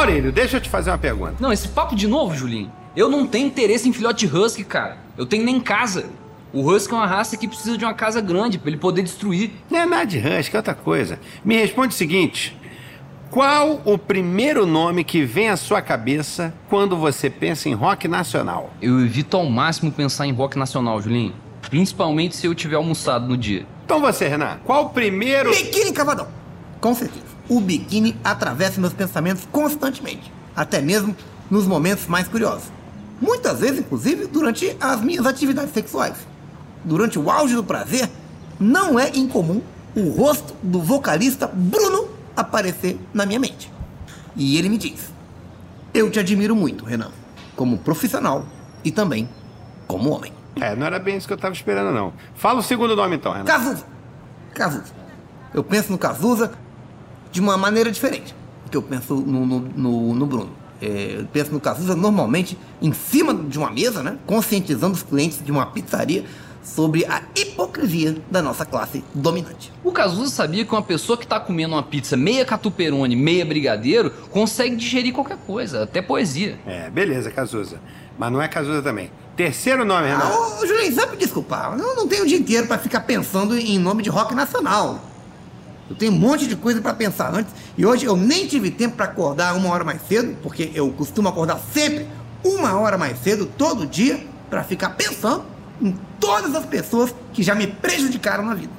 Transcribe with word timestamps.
Maurílio, 0.00 0.32
deixa 0.32 0.56
eu 0.56 0.60
te 0.62 0.70
fazer 0.70 0.90
uma 0.90 0.96
pergunta. 0.96 1.34
Não, 1.38 1.52
esse 1.52 1.68
papo 1.68 1.94
de 1.94 2.08
novo, 2.08 2.34
Julinho. 2.34 2.72
Eu 2.96 3.10
não 3.10 3.26
tenho 3.26 3.46
interesse 3.46 3.86
em 3.86 3.92
filhote 3.92 4.26
husky, 4.26 4.64
cara. 4.64 4.96
Eu 5.14 5.26
tenho 5.26 5.44
nem 5.44 5.60
casa. 5.60 6.06
O 6.54 6.62
husky 6.62 6.94
é 6.94 6.96
uma 6.96 7.06
raça 7.06 7.36
que 7.36 7.46
precisa 7.46 7.76
de 7.76 7.84
uma 7.84 7.92
casa 7.92 8.18
grande 8.18 8.58
para 8.58 8.70
ele 8.70 8.78
poder 8.78 9.02
destruir. 9.02 9.50
Não 9.70 9.78
é 9.78 9.84
nada 9.84 10.06
de 10.06 10.16
husky, 10.16 10.56
é 10.56 10.58
outra 10.58 10.74
coisa. 10.74 11.20
Me 11.44 11.54
responde 11.54 11.92
o 11.92 11.98
seguinte: 11.98 12.56
qual 13.30 13.82
o 13.84 13.98
primeiro 13.98 14.64
nome 14.64 15.04
que 15.04 15.22
vem 15.22 15.50
à 15.50 15.56
sua 15.58 15.82
cabeça 15.82 16.54
quando 16.70 16.96
você 16.96 17.28
pensa 17.28 17.68
em 17.68 17.74
rock 17.74 18.08
nacional? 18.08 18.72
Eu 18.80 19.04
evito 19.04 19.36
ao 19.36 19.44
máximo 19.44 19.92
pensar 19.92 20.26
em 20.26 20.32
rock 20.32 20.58
nacional, 20.58 21.02
Julinho. 21.02 21.34
Principalmente 21.68 22.36
se 22.36 22.46
eu 22.46 22.54
tiver 22.54 22.76
almoçado 22.76 23.28
no 23.28 23.36
dia. 23.36 23.66
Então 23.84 24.00
você, 24.00 24.26
Renan, 24.28 24.60
qual 24.64 24.86
o 24.86 24.88
primeiro. 24.88 25.50
Biquíni 25.50 25.92
Cavadão. 25.92 26.26
Com 26.80 26.94
certeza. 26.94 27.39
O 27.50 27.60
biquíni 27.60 28.16
atravessa 28.22 28.80
meus 28.80 28.92
pensamentos 28.92 29.44
constantemente. 29.50 30.32
Até 30.54 30.80
mesmo 30.80 31.16
nos 31.50 31.66
momentos 31.66 32.06
mais 32.06 32.28
curiosos. 32.28 32.70
Muitas 33.20 33.58
vezes, 33.58 33.80
inclusive, 33.80 34.28
durante 34.28 34.76
as 34.80 35.00
minhas 35.00 35.26
atividades 35.26 35.74
sexuais. 35.74 36.14
Durante 36.84 37.18
o 37.18 37.28
auge 37.28 37.56
do 37.56 37.64
prazer, 37.64 38.08
não 38.60 39.00
é 39.00 39.10
incomum 39.16 39.60
o 39.96 40.10
rosto 40.10 40.54
do 40.62 40.80
vocalista 40.80 41.48
Bruno 41.52 42.08
aparecer 42.36 42.96
na 43.12 43.26
minha 43.26 43.40
mente. 43.40 43.68
E 44.36 44.56
ele 44.56 44.68
me 44.68 44.78
diz: 44.78 45.12
Eu 45.92 46.08
te 46.08 46.20
admiro 46.20 46.54
muito, 46.54 46.84
Renan, 46.84 47.10
como 47.56 47.78
profissional 47.78 48.46
e 48.84 48.92
também 48.92 49.28
como 49.88 50.10
homem. 50.10 50.32
É, 50.60 50.76
não 50.76 50.86
era 50.86 51.00
bem 51.00 51.16
isso 51.16 51.26
que 51.26 51.32
eu 51.32 51.38
tava 51.38 51.52
esperando, 51.52 51.92
não. 51.92 52.12
Fala 52.36 52.60
o 52.60 52.62
segundo 52.62 52.94
nome 52.94 53.16
então, 53.16 53.32
Renan. 53.32 53.44
Cazuza. 53.44 53.84
Cazuza. 54.54 55.00
Eu 55.52 55.64
penso 55.64 55.90
no 55.90 55.98
Cazuza 55.98 56.52
de 57.30 57.40
uma 57.40 57.56
maneira 57.56 57.90
diferente 57.90 58.34
do 58.64 58.70
que 58.70 58.76
eu 58.76 58.82
penso 58.82 59.14
no, 59.14 59.46
no, 59.46 59.60
no, 59.60 60.14
no 60.14 60.26
Bruno. 60.26 60.50
É, 60.80 61.16
eu 61.18 61.26
penso 61.26 61.52
no 61.52 61.60
Cazuza 61.60 61.94
normalmente 61.94 62.56
em 62.80 62.92
cima 62.92 63.34
de 63.34 63.58
uma 63.58 63.70
mesa, 63.70 64.02
né? 64.02 64.16
Conscientizando 64.26 64.94
os 64.94 65.02
clientes 65.02 65.44
de 65.44 65.52
uma 65.52 65.66
pizzaria 65.66 66.24
sobre 66.62 67.04
a 67.06 67.22
hipocrisia 67.34 68.16
da 68.30 68.40
nossa 68.40 68.64
classe 68.64 69.04
dominante. 69.14 69.72
O 69.82 69.92
Cazuza 69.92 70.30
sabia 70.30 70.64
que 70.64 70.72
uma 70.72 70.82
pessoa 70.82 71.18
que 71.18 71.26
tá 71.26 71.40
comendo 71.40 71.74
uma 71.74 71.82
pizza 71.82 72.16
meia 72.16 72.44
catuperone, 72.44 73.16
meia 73.16 73.44
brigadeiro, 73.44 74.10
consegue 74.30 74.76
digerir 74.76 75.12
qualquer 75.12 75.38
coisa, 75.46 75.82
até 75.82 76.00
poesia. 76.00 76.58
É, 76.66 76.90
beleza, 76.90 77.30
Cazuza. 77.30 77.80
Mas 78.18 78.32
não 78.32 78.40
é 78.40 78.48
Cazuza 78.48 78.82
também. 78.82 79.10
Terceiro 79.36 79.84
nome, 79.84 80.06
Renan. 80.06 80.24
Ah, 80.24 80.58
ô, 80.60 80.66
Julinho, 80.66 80.94
sabe 80.94 81.12
me 81.12 81.18
desculpar, 81.18 81.78
eu 81.78 81.96
não 81.96 82.06
tenho 82.06 82.24
o 82.24 82.26
dia 82.26 82.38
inteiro 82.38 82.66
para 82.66 82.78
ficar 82.78 83.00
pensando 83.00 83.56
em 83.56 83.78
nome 83.78 84.02
de 84.02 84.10
rock 84.10 84.34
nacional. 84.34 85.00
Eu 85.90 85.96
tenho 85.96 86.12
um 86.12 86.18
monte 86.18 86.46
de 86.46 86.54
coisa 86.54 86.80
para 86.80 86.94
pensar 86.94 87.34
antes 87.34 87.52
e 87.76 87.84
hoje 87.84 88.04
eu 88.06 88.16
nem 88.16 88.46
tive 88.46 88.70
tempo 88.70 88.94
para 88.94 89.06
acordar 89.06 89.56
uma 89.56 89.68
hora 89.70 89.82
mais 89.82 90.00
cedo, 90.06 90.36
porque 90.40 90.70
eu 90.72 90.88
costumo 90.92 91.28
acordar 91.28 91.58
sempre 91.58 92.06
uma 92.44 92.78
hora 92.78 92.96
mais 92.96 93.18
cedo 93.18 93.44
todo 93.44 93.84
dia 93.84 94.24
para 94.48 94.62
ficar 94.62 94.90
pensando 94.90 95.42
em 95.82 95.98
todas 96.20 96.54
as 96.54 96.64
pessoas 96.64 97.12
que 97.32 97.42
já 97.42 97.56
me 97.56 97.66
prejudicaram 97.66 98.44
na 98.44 98.54
vida. 98.54 98.72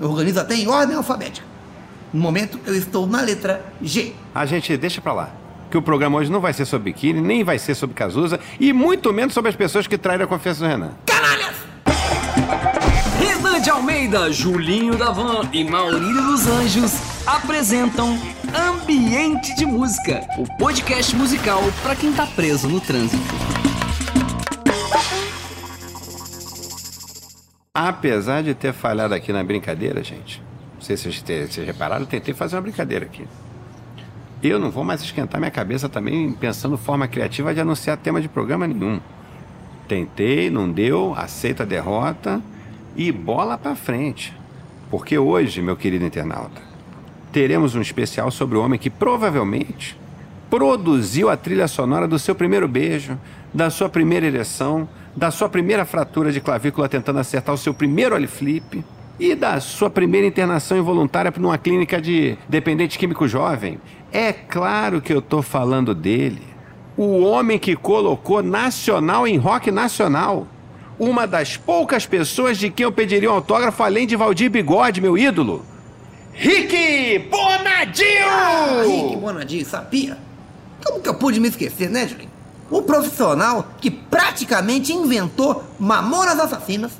Eu 0.00 0.10
organizo 0.10 0.40
até 0.40 0.56
em 0.56 0.66
ordem 0.66 0.96
alfabética. 0.96 1.46
No 2.12 2.20
momento 2.20 2.58
eu 2.66 2.74
estou 2.74 3.06
na 3.06 3.20
letra 3.20 3.64
G. 3.80 4.12
A 4.34 4.44
gente 4.44 4.76
deixa 4.76 5.00
pra 5.00 5.12
lá. 5.12 5.30
Que 5.70 5.78
o 5.78 5.82
programa 5.82 6.18
hoje 6.18 6.32
não 6.32 6.40
vai 6.40 6.52
ser 6.52 6.64
sobre 6.64 6.92
biquíni, 6.92 7.20
nem 7.20 7.44
vai 7.44 7.60
ser 7.60 7.76
sobre 7.76 7.94
Cazuza 7.94 8.40
e 8.58 8.72
muito 8.72 9.12
menos 9.12 9.34
sobre 9.34 9.50
as 9.50 9.56
pessoas 9.56 9.86
que 9.86 9.96
traíram 9.96 10.24
a 10.24 10.28
confiança 10.28 10.64
do 10.64 10.68
Renan. 10.68 10.92
De 13.66 13.70
Almeida, 13.70 14.30
Julinho 14.30 14.96
da 14.96 15.10
Van 15.10 15.50
e 15.52 15.64
Maurílio 15.64 16.22
dos 16.22 16.46
Anjos 16.46 16.92
apresentam 17.26 18.16
Ambiente 18.54 19.56
de 19.56 19.66
Música, 19.66 20.24
o 20.38 20.46
podcast 20.56 21.16
musical 21.16 21.58
para 21.82 21.96
quem 21.96 22.12
tá 22.12 22.28
preso 22.28 22.68
no 22.68 22.80
trânsito. 22.80 23.20
Apesar 27.74 28.44
de 28.44 28.54
ter 28.54 28.72
falhado 28.72 29.14
aqui 29.14 29.32
na 29.32 29.42
brincadeira, 29.42 30.00
gente, 30.04 30.40
não 30.76 30.80
sei 30.80 30.96
se 30.96 31.12
vocês, 31.12 31.50
vocês 31.50 31.66
repararam, 31.66 32.06
tentei 32.06 32.32
fazer 32.32 32.54
uma 32.54 32.62
brincadeira 32.62 33.04
aqui. 33.04 33.26
Eu 34.40 34.60
não 34.60 34.70
vou 34.70 34.84
mais 34.84 35.02
esquentar 35.02 35.40
minha 35.40 35.50
cabeça 35.50 35.88
também 35.88 36.32
pensando 36.34 36.78
forma 36.78 37.08
criativa 37.08 37.52
de 37.52 37.60
anunciar 37.60 37.96
tema 37.96 38.20
de 38.20 38.28
programa 38.28 38.64
nenhum. 38.64 39.00
Tentei, 39.88 40.50
não 40.50 40.70
deu, 40.70 41.16
aceito 41.16 41.64
a 41.64 41.66
derrota 41.66 42.40
e 42.96 43.12
bola 43.12 43.58
pra 43.58 43.74
frente. 43.74 44.34
Porque 44.90 45.18
hoje, 45.18 45.60
meu 45.60 45.76
querido 45.76 46.04
internauta, 46.04 46.60
teremos 47.32 47.74
um 47.74 47.80
especial 47.80 48.30
sobre 48.30 48.56
o 48.56 48.62
homem 48.62 48.78
que 48.78 48.88
provavelmente 48.88 49.98
produziu 50.48 51.28
a 51.28 51.36
trilha 51.36 51.68
sonora 51.68 52.06
do 52.06 52.18
seu 52.18 52.34
primeiro 52.34 52.68
beijo, 52.68 53.18
da 53.52 53.68
sua 53.68 53.88
primeira 53.88 54.26
ereção, 54.26 54.88
da 55.14 55.30
sua 55.30 55.48
primeira 55.48 55.84
fratura 55.84 56.30
de 56.30 56.40
clavícula 56.40 56.88
tentando 56.88 57.18
acertar 57.18 57.54
o 57.54 57.58
seu 57.58 57.74
primeiro 57.74 58.14
ollie 58.14 58.26
flip 58.26 58.84
e 59.18 59.34
da 59.34 59.58
sua 59.60 59.90
primeira 59.90 60.26
internação 60.26 60.76
involuntária 60.76 61.32
numa 61.38 61.58
clínica 61.58 62.00
de 62.00 62.36
dependente 62.48 62.98
químico 62.98 63.26
jovem. 63.26 63.78
É 64.12 64.32
claro 64.32 65.00
que 65.00 65.12
eu 65.12 65.22
tô 65.22 65.42
falando 65.42 65.94
dele. 65.94 66.42
O 66.96 67.22
homem 67.22 67.58
que 67.58 67.74
colocou 67.74 68.42
nacional 68.42 69.26
em 69.26 69.36
rock 69.36 69.70
nacional. 69.70 70.46
Uma 70.98 71.26
das 71.26 71.56
poucas 71.56 72.06
pessoas 72.06 72.56
de 72.56 72.70
quem 72.70 72.84
eu 72.84 72.92
pediria 72.92 73.30
um 73.30 73.34
autógrafo 73.34 73.82
além 73.82 74.06
de 74.06 74.16
Valdir 74.16 74.50
Bigode, 74.50 75.00
meu 75.00 75.16
ídolo. 75.16 75.64
Rick 76.32 77.28
Bonadil! 77.30 78.28
Ah, 78.28 78.82
Rick 78.86 79.16
Bonadinho, 79.16 79.66
sabia? 79.66 80.18
Como 80.84 81.00
que 81.00 81.08
eu 81.08 81.14
pude 81.14 81.40
me 81.40 81.48
esquecer, 81.48 81.90
né, 81.90 82.06
Julinho? 82.08 82.30
O 82.70 82.82
profissional 82.82 83.68
que 83.80 83.90
praticamente 83.90 84.92
inventou 84.92 85.64
Mamonas 85.78 86.38
Assassinas, 86.40 86.92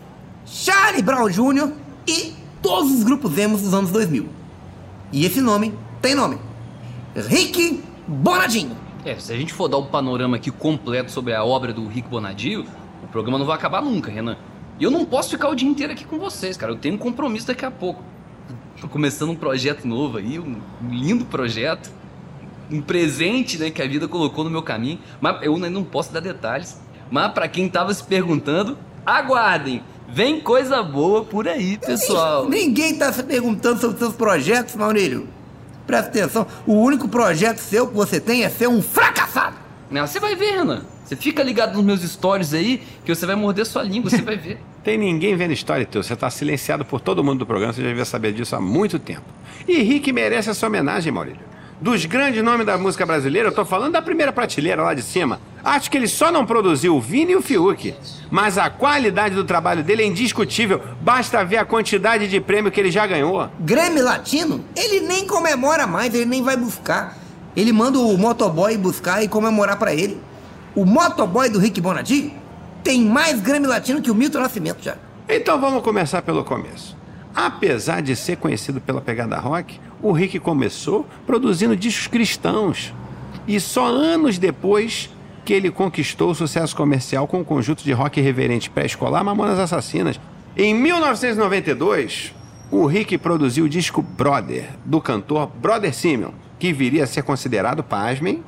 Charlie 0.45 1.03
Brown 1.03 1.29
Jr. 1.29 1.73
e 2.07 2.35
todos 2.63 2.93
os 2.93 3.03
grupos 3.03 3.37
emos 3.39 3.63
dos 3.63 3.75
anos 3.75 3.91
2000. 3.91 4.29
E 5.13 5.25
esse 5.25 5.41
nome 5.41 5.75
tem 6.03 6.15
nome. 6.15 6.39
Rick 7.15 7.83
Bonadinho. 8.07 8.77
É, 9.05 9.15
se 9.17 9.33
a 9.33 9.37
gente 9.37 9.53
for 9.53 9.69
dar 9.69 9.79
o 9.79 9.87
panorama 9.87 10.37
aqui 10.37 10.51
completo 10.51 11.11
sobre 11.11 11.33
a 11.33 11.45
obra 11.45 11.73
do 11.73 11.87
Rick 11.87 12.09
Bonadio, 12.09 12.67
o 13.03 13.09
programa 13.09 13.39
não 13.39 13.47
vai 13.47 13.57
acabar 13.57 13.83
nunca, 13.83 14.11
Renan. 14.11 14.37
E 14.79 14.85
eu 14.85 14.91
não 14.91 15.05
posso 15.05 15.31
ficar 15.31 15.49
o 15.49 15.55
dia 15.55 15.69
inteiro 15.69 15.93
aqui 15.93 16.05
com 16.05 16.19
vocês, 16.19 16.57
cara. 16.57 16.73
Eu 16.73 16.77
tenho 16.77 16.95
um 16.95 16.99
compromisso 16.99 17.47
daqui 17.47 17.65
a 17.65 17.71
pouco. 17.71 18.03
Tô 18.81 18.89
começando 18.89 19.31
um 19.31 19.37
projeto 19.37 19.87
novo 19.87 20.19
aí, 20.19 20.39
um 20.39 20.61
lindo 20.91 21.25
projeto. 21.25 21.91
Um 22.71 22.83
presente, 22.83 23.59
né, 23.59 23.71
que 23.71 23.81
a 23.81 23.87
vida 23.87 24.09
colocou 24.09 24.43
no 24.43 24.51
meu 24.51 24.63
caminho. 24.63 24.99
Mas 25.21 25.43
eu 25.43 25.55
ainda 25.55 25.71
não 25.71 25.85
posso 25.85 26.13
dar 26.13 26.21
detalhes. 26.21 26.81
Mas 27.11 27.33
pra 27.33 27.49
quem 27.49 27.69
tava 27.69 27.95
se 27.95 28.03
perguntando, 28.03 28.77
aguardem! 29.05 29.83
Vem 30.09 30.41
coisa 30.41 30.83
boa 30.83 31.25
por 31.25 31.49
aí, 31.49 31.79
pessoal. 31.79 32.49
Ninguém 32.49 32.97
tá 32.97 33.13
se 33.13 33.23
perguntando 33.23 33.81
sobre 33.81 33.99
seus 33.99 34.15
projetos, 34.15 34.75
Maurílio. 34.77 35.29
Presta 35.87 36.09
atenção, 36.09 36.47
o 36.67 36.75
único 36.75 37.09
projeto 37.09 37.59
seu 37.59 37.87
que 37.87 37.95
você 37.95 38.21
tem 38.21 38.45
é 38.45 38.49
ser 38.49 38.69
um 38.69 38.83
fracassado. 38.83 39.57
Não, 39.91 40.07
você 40.07 40.19
vai 40.19 40.35
ver, 40.35 40.57
Renan. 40.57 40.83
Você 41.07 41.15
fica 41.15 41.41
ligado 41.41 41.75
nos 41.75 41.85
meus 41.85 42.03
stories 42.03 42.53
aí, 42.53 42.83
que 43.05 43.15
você 43.15 43.25
vai 43.25 43.37
morder 43.37 43.65
sua 43.65 43.85
língua, 43.85 44.11
você 44.11 44.21
vai 44.23 44.37
ver. 44.37 44.59
Tem 44.83 44.99
ninguém 44.99 45.37
vendo 45.37 45.53
história 45.53 45.87
teu. 45.87 46.03
Você 46.03 46.15
está 46.15 46.29
silenciado 46.29 46.85
por 46.85 47.01
todo 47.01 47.23
mundo 47.23 47.39
do 47.41 47.47
programa. 47.47 47.73
Você 47.73 47.81
já 47.81 47.89
devia 47.89 48.05
saber 48.05 48.33
disso 48.33 48.57
há 48.57 48.61
muito 48.61 48.99
tempo. 48.99 49.23
E 49.69 49.83
Rick 49.83 50.13
merece 50.13 50.51
essa 50.51 50.67
homenagem, 50.67 51.13
Maurílio. 51.13 51.41
Dos 51.81 52.05
grandes 52.07 52.43
nomes 52.43 52.67
da 52.67 52.77
música 52.77 53.07
brasileira, 53.07 53.49
eu 53.49 53.55
tô 53.55 53.65
falando 53.65 53.93
da 53.93 54.03
primeira 54.03 54.33
prateleira 54.33 54.83
lá 54.83 54.95
de 54.95 55.03
cima. 55.03 55.41
Acho 55.63 55.91
que 55.91 55.97
ele 55.97 56.09
só 56.09 56.33
não 56.33 56.45
produziu 56.45 56.97
o 56.97 57.01
Vini 57.01 57.33
e 57.33 57.37
o 57.37 57.43
Fiuk. 57.43 57.95
Mas 58.29 58.59
a 58.59 58.69
qualidade 58.69 59.35
do 59.35 59.45
trabalho 59.45 59.85
dele 59.85 60.03
é 60.03 60.07
indiscutível. 60.07 60.81
Basta 61.03 61.45
ver 61.45 61.59
a 61.59 61.65
quantidade 61.65 62.27
de 62.29 62.41
prêmio 62.41 62.73
que 62.73 62.81
ele 62.81 62.91
já 62.91 63.07
ganhou. 63.07 63.49
Grêmio 63.61 64.03
Latino, 64.03 64.65
ele 64.75 65.01
nem 65.01 65.27
comemora 65.27 65.87
mais, 65.87 66.13
ele 66.15 66.25
nem 66.25 66.43
vai 66.43 66.57
buscar. 66.57 67.17
Ele 67.55 67.73
manda 67.73 67.99
o 67.99 68.19
motoboy 68.19 68.77
buscar 68.77 69.23
e 69.23 69.29
comemorar 69.29 69.79
pra 69.79 69.95
ele. 69.95 70.21
O 70.77 70.85
motoboy 70.85 71.49
do 71.49 71.59
Rick 71.59 71.81
Bonadinho 71.81 72.33
tem 72.85 73.03
mais 73.03 73.41
Grêmio 73.41 73.67
Latino 73.67 74.03
que 74.03 74.11
o 74.11 74.15
Milton 74.15 74.41
Nascimento 74.41 74.85
já. 74.85 74.99
Então 75.27 75.59
vamos 75.59 75.83
começar 75.83 76.21
pelo 76.21 76.45
começo. 76.45 76.95
Apesar 77.35 78.03
de 78.03 78.15
ser 78.15 78.37
conhecido 78.37 78.79
pela 78.79 79.01
pegada 79.01 79.39
rock, 79.39 79.81
o 80.03 80.13
Rick 80.13 80.39
começou 80.39 81.07
produzindo 81.27 81.75
discos 81.75 82.09
cristãos. 82.09 82.93
E 83.49 83.59
só 83.59 83.87
anos 83.87 84.37
depois 84.37 85.09
que 85.47 85.55
ele 85.55 85.71
conquistou 85.71 86.33
o 86.33 86.35
sucesso 86.35 86.77
comercial 86.77 87.27
com 87.27 87.41
o 87.41 87.45
conjunto 87.45 87.83
de 87.83 87.93
rock 87.93 88.21
irreverente 88.21 88.69
pré-escolar 88.69 89.25
Mamonas 89.25 89.59
Assassinas. 89.59 90.21
Em 90.55 90.75
1992, 90.75 92.35
o 92.71 92.85
Rick 92.85 93.17
produziu 93.17 93.65
o 93.65 93.69
disco 93.69 94.03
Brother, 94.03 94.69
do 94.85 95.01
cantor 95.01 95.47
Brother 95.47 95.95
Simeon, 95.95 96.33
que 96.59 96.71
viria 96.71 97.05
a 97.05 97.07
ser 97.07 97.23
considerado, 97.23 97.83
pasmem, 97.83 98.43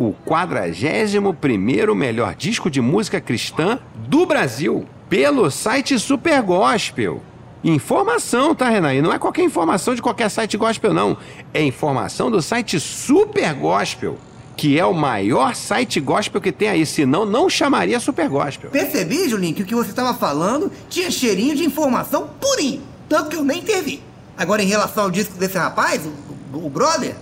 o 0.00 0.14
41º 0.26 1.94
melhor 1.94 2.34
disco 2.34 2.70
de 2.70 2.80
música 2.80 3.20
cristã 3.20 3.78
do 4.08 4.24
Brasil, 4.24 4.86
pelo 5.10 5.50
site 5.50 5.98
Super 5.98 6.40
Gospel. 6.40 7.20
Informação, 7.62 8.54
tá, 8.54 8.70
Renan? 8.70 8.94
E 8.94 9.02
não 9.02 9.12
é 9.12 9.18
qualquer 9.18 9.42
informação 9.42 9.94
de 9.94 10.00
qualquer 10.00 10.30
site 10.30 10.56
gospel, 10.56 10.94
não. 10.94 11.18
É 11.52 11.62
informação 11.62 12.30
do 12.30 12.40
site 12.40 12.80
Super 12.80 13.52
Gospel, 13.52 14.16
que 14.56 14.78
é 14.78 14.86
o 14.86 14.94
maior 14.94 15.54
site 15.54 16.00
gospel 16.00 16.40
que 16.40 16.50
tem 16.50 16.70
aí, 16.70 16.86
senão 16.86 17.26
não 17.26 17.50
chamaria 17.50 18.00
Super 18.00 18.30
Gospel. 18.30 18.70
Percebi, 18.70 19.28
Julinho, 19.28 19.54
que 19.54 19.64
o 19.64 19.66
que 19.66 19.74
você 19.74 19.90
estava 19.90 20.14
falando 20.14 20.72
tinha 20.88 21.10
cheirinho 21.10 21.54
de 21.54 21.62
informação 21.62 22.30
purinho, 22.40 22.80
tanto 23.06 23.28
que 23.28 23.36
eu 23.36 23.44
nem 23.44 23.58
intervi. 23.58 24.02
Agora, 24.34 24.62
em 24.62 24.66
relação 24.66 25.04
ao 25.04 25.10
disco 25.10 25.34
desse 25.34 25.58
rapaz, 25.58 26.08
o, 26.54 26.56
o 26.56 26.70
Brother, 26.70 27.14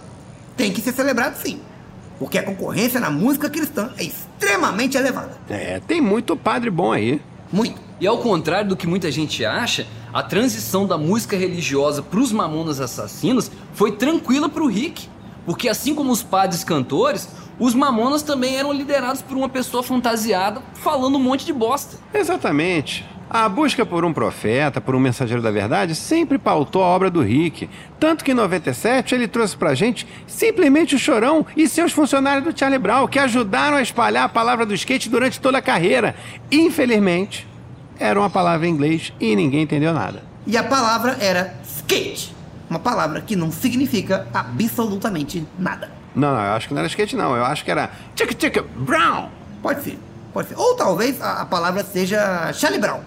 tem 0.57 0.73
que 0.73 0.81
ser 0.81 0.93
celebrado 0.93 1.35
sim. 1.43 1.61
Porque 2.19 2.39
a 2.39 2.43
concorrência 2.43 2.99
na 2.99 3.11
música 3.11 3.49
cristã 3.49 3.91
é 3.97 4.05
extremamente 4.05 4.97
elevada. 4.97 5.39
É, 5.49 5.81
tem 5.81 6.01
muito 6.01 6.37
padre 6.37 6.71
bom 6.71 6.93
aí. 6.93 7.21
Muito. 7.53 7.81
E 8.01 8.07
ao 8.07 8.19
contrário 8.19 8.69
do 8.69 8.77
que 8.77 8.87
muita 8.87 9.11
gente 9.11 9.45
acha, 9.45 9.87
a 10.13 10.23
transição 10.23 10.87
da 10.87 10.97
música 10.97 11.37
religiosa 11.37 12.03
para 12.03 12.21
os 12.21 12.33
mamonas 12.33 12.81
assassinos 12.81 13.51
foi 13.73 13.93
tranquila 13.93 14.49
para 14.49 14.63
o 14.63 14.69
Rick. 14.69 15.09
Porque 15.45 15.69
assim 15.69 15.95
como 15.95 16.13
os 16.13 16.23
padres 16.23 16.63
cantores, 16.63 17.29
os 17.59 17.75
mamonas 17.75 18.23
também 18.23 18.57
eram 18.57 18.73
liderados 18.73 19.23
por 19.23 19.37
uma 19.37 19.49
pessoa 19.49 19.83
fantasiada 19.83 20.63
falando 20.75 21.17
um 21.17 21.23
monte 21.23 21.45
de 21.45 21.53
bosta. 21.53 21.97
Exatamente. 22.13 23.05
A 23.31 23.47
busca 23.47 23.85
por 23.85 24.07
um 24.07 24.13
profeta, 24.13 24.81
por 24.81 24.95
um 24.95 25.01
mensageiro 25.01 25.43
da 25.43 25.51
verdade, 25.51 25.95
sempre 25.95 26.39
pautou 26.39 26.83
a 26.83 26.87
obra 26.87 27.11
do 27.11 27.21
Rick. 27.21 27.69
Tanto 28.01 28.25
que 28.25 28.31
em 28.31 28.35
97 28.35 29.15
ele 29.15 29.29
trouxe 29.29 29.55
pra 29.55 29.75
gente 29.75 30.07
simplesmente 30.27 30.95
o 30.95 30.99
Chorão 30.99 31.45
e 31.55 31.69
seus 31.69 31.93
funcionários 31.93 32.43
do 32.43 32.59
Charlie 32.59 32.79
Brown, 32.79 33.07
que 33.07 33.19
ajudaram 33.19 33.77
a 33.77 33.83
espalhar 33.83 34.25
a 34.25 34.29
palavra 34.31 34.65
do 34.65 34.73
skate 34.73 35.11
durante 35.11 35.39
toda 35.39 35.59
a 35.59 35.63
carreira. 35.63 36.15
Infelizmente, 36.51 37.47
era 37.99 38.19
uma 38.19 38.31
palavra 38.31 38.67
em 38.67 38.71
inglês 38.71 39.13
e 39.21 39.37
ninguém 39.37 39.63
entendeu 39.63 39.93
nada. 39.93 40.23
E 40.47 40.57
a 40.57 40.65
palavra 40.65 41.19
era 41.21 41.55
skate. 41.65 42.35
Uma 42.71 42.79
palavra 42.79 43.21
que 43.21 43.37
não 43.37 43.53
significa 43.53 44.27
absolutamente 44.33 45.47
nada. 45.59 45.91
Não, 46.15 46.35
não, 46.35 46.43
eu 46.43 46.53
acho 46.53 46.67
que 46.67 46.73
não 46.73 46.81
era 46.81 46.89
skate, 46.89 47.15
não. 47.15 47.37
Eu 47.37 47.45
acho 47.45 47.63
que 47.63 47.71
era 47.71 47.91
Chick 48.17 48.35
Chick 48.41 48.63
Brown. 48.75 49.29
Pode 49.63 49.83
ser, 49.83 49.99
pode 50.33 50.49
ser. 50.49 50.57
Ou 50.57 50.75
talvez 50.77 51.21
a, 51.21 51.43
a 51.43 51.45
palavra 51.45 51.85
seja 51.85 52.51
Charlie 52.55 52.81
Brown, 52.81 53.01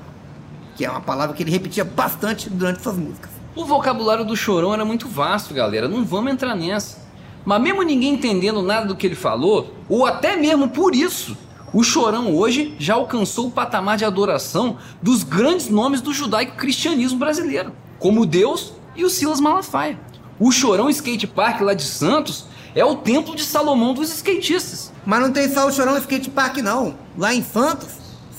que 0.76 0.86
é 0.86 0.90
uma 0.90 1.02
palavra 1.02 1.36
que 1.36 1.44
ele 1.44 1.52
repetia 1.52 1.84
bastante 1.84 2.50
durante 2.50 2.82
suas 2.82 2.98
músicas. 2.98 3.32
O 3.56 3.66
vocabulário 3.66 4.24
do 4.24 4.36
Chorão 4.36 4.74
era 4.74 4.86
muito 4.86 5.08
vasto, 5.08 5.54
galera. 5.54 5.88
Não 5.88 6.06
vamos 6.06 6.32
entrar 6.32 6.56
nessa. 6.56 6.98
Mas 7.44 7.62
mesmo 7.62 7.82
ninguém 7.82 8.14
entendendo 8.14 8.62
nada 8.62 8.86
do 8.86 8.96
que 8.96 9.08
ele 9.08 9.16
falou, 9.16 9.74
ou 9.90 10.06
até 10.06 10.38
mesmo 10.38 10.70
por 10.70 10.96
isso, 10.96 11.36
o 11.74 11.84
Chorão 11.84 12.36
hoje 12.36 12.76
já 12.80 12.94
alcançou 12.94 13.48
o 13.48 13.52
patamar 13.52 13.98
de 13.98 14.06
adoração 14.06 14.78
dos 15.02 15.24
grandes 15.24 15.70
nomes 15.70 16.02
do 16.02 16.14
judaico-cristianismo 16.14 17.18
brasileiro, 17.18 17.74
como 17.98 18.26
Deus 18.26 18.74
e 18.96 19.04
o 19.04 19.10
Silas 19.10 19.40
Malafaia. 19.40 20.00
O 20.40 20.52
Chorão 20.52 20.90
Skate 20.90 21.28
Park 21.28 21.62
lá 21.62 21.74
de 21.74 21.84
Santos 21.84 22.46
é 22.76 22.84
o 22.84 22.96
templo 22.96 23.36
de 23.36 23.44
Salomão 23.44 23.94
dos 23.94 24.10
skatistas. 24.10 24.92
Mas 25.06 25.22
não 25.22 25.32
tem 25.32 25.50
só 25.50 25.68
o 25.68 25.72
Chorão 25.72 25.98
Skate 25.98 26.30
Park, 26.30 26.58
não. 26.58 26.96
Lá 27.18 27.34
em 27.34 27.44
Santos, 27.44 27.90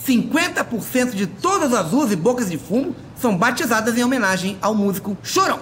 50% 0.06 1.14
de 1.14 1.26
todas 1.26 1.72
as 1.72 1.90
ruas 1.90 2.10
e 2.10 2.16
bocas 2.16 2.50
de 2.50 2.58
fumo 2.58 2.94
são 3.14 3.36
batizadas 3.36 3.96
em 3.96 4.02
homenagem 4.02 4.58
ao 4.60 4.74
músico 4.74 5.16
Chorão. 5.22 5.60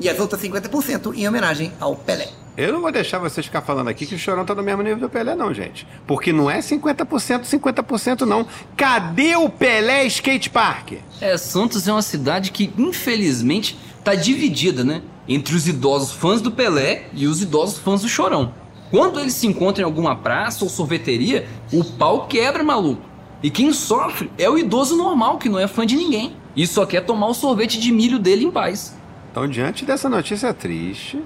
E 0.00 0.08
as 0.08 0.18
outras 0.18 0.40
50% 0.42 1.14
em 1.14 1.26
homenagem 1.28 1.72
ao 1.80 1.96
Pelé. 1.96 2.28
Eu 2.56 2.72
não 2.72 2.80
vou 2.80 2.90
deixar 2.90 3.18
vocês 3.18 3.44
ficar 3.44 3.60
falando 3.60 3.88
aqui 3.88 4.06
que 4.06 4.14
o 4.14 4.18
Chorão 4.18 4.44
tá 4.44 4.54
no 4.54 4.62
mesmo 4.62 4.82
nível 4.82 5.00
do 5.00 5.10
Pelé, 5.10 5.34
não, 5.34 5.52
gente. 5.52 5.86
Porque 6.06 6.32
não 6.32 6.50
é 6.50 6.60
50%, 6.60 7.42
50% 7.44 8.22
não. 8.22 8.46
Cadê 8.74 9.36
o 9.36 9.50
Pelé 9.50 10.06
Skate 10.06 10.48
Park? 10.48 10.92
É, 11.20 11.36
Santos 11.36 11.86
é 11.86 11.92
uma 11.92 12.00
cidade 12.00 12.50
que, 12.50 12.72
infelizmente, 12.78 13.78
tá 14.02 14.14
dividida, 14.14 14.82
né? 14.84 15.02
Entre 15.28 15.54
os 15.54 15.68
idosos 15.68 16.12
fãs 16.12 16.40
do 16.40 16.50
Pelé 16.50 17.08
e 17.12 17.26
os 17.26 17.42
idosos 17.42 17.78
fãs 17.78 18.00
do 18.00 18.08
Chorão. 18.08 18.54
Quando 18.90 19.20
eles 19.20 19.34
se 19.34 19.46
encontram 19.46 19.82
em 19.82 19.84
alguma 19.84 20.16
praça 20.16 20.64
ou 20.64 20.70
sorveteria, 20.70 21.46
o 21.72 21.84
pau 21.84 22.26
quebra, 22.26 22.62
maluco. 22.62 23.02
E 23.42 23.50
quem 23.50 23.72
sofre 23.72 24.30
é 24.38 24.48
o 24.48 24.56
idoso 24.56 24.96
normal, 24.96 25.38
que 25.38 25.48
não 25.48 25.58
é 25.58 25.68
fã 25.68 25.86
de 25.86 25.96
ninguém. 25.96 26.36
E 26.54 26.66
só 26.66 26.86
quer 26.86 27.02
tomar 27.02 27.26
o 27.28 27.34
sorvete 27.34 27.78
de 27.78 27.92
milho 27.92 28.18
dele 28.18 28.44
em 28.44 28.50
paz. 28.50 28.96
Então, 29.30 29.46
diante 29.46 29.84
dessa 29.84 30.08
notícia 30.08 30.54
triste, 30.54 31.22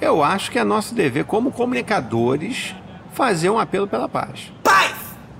eu 0.00 0.22
acho 0.22 0.50
que 0.50 0.58
é 0.58 0.64
nosso 0.64 0.94
dever 0.94 1.24
como 1.24 1.50
comunicadores 1.50 2.74
fazer 3.12 3.50
um 3.50 3.58
apelo 3.58 3.88
pela 3.88 4.08
paz. 4.08 4.52
Paz! 4.62 4.94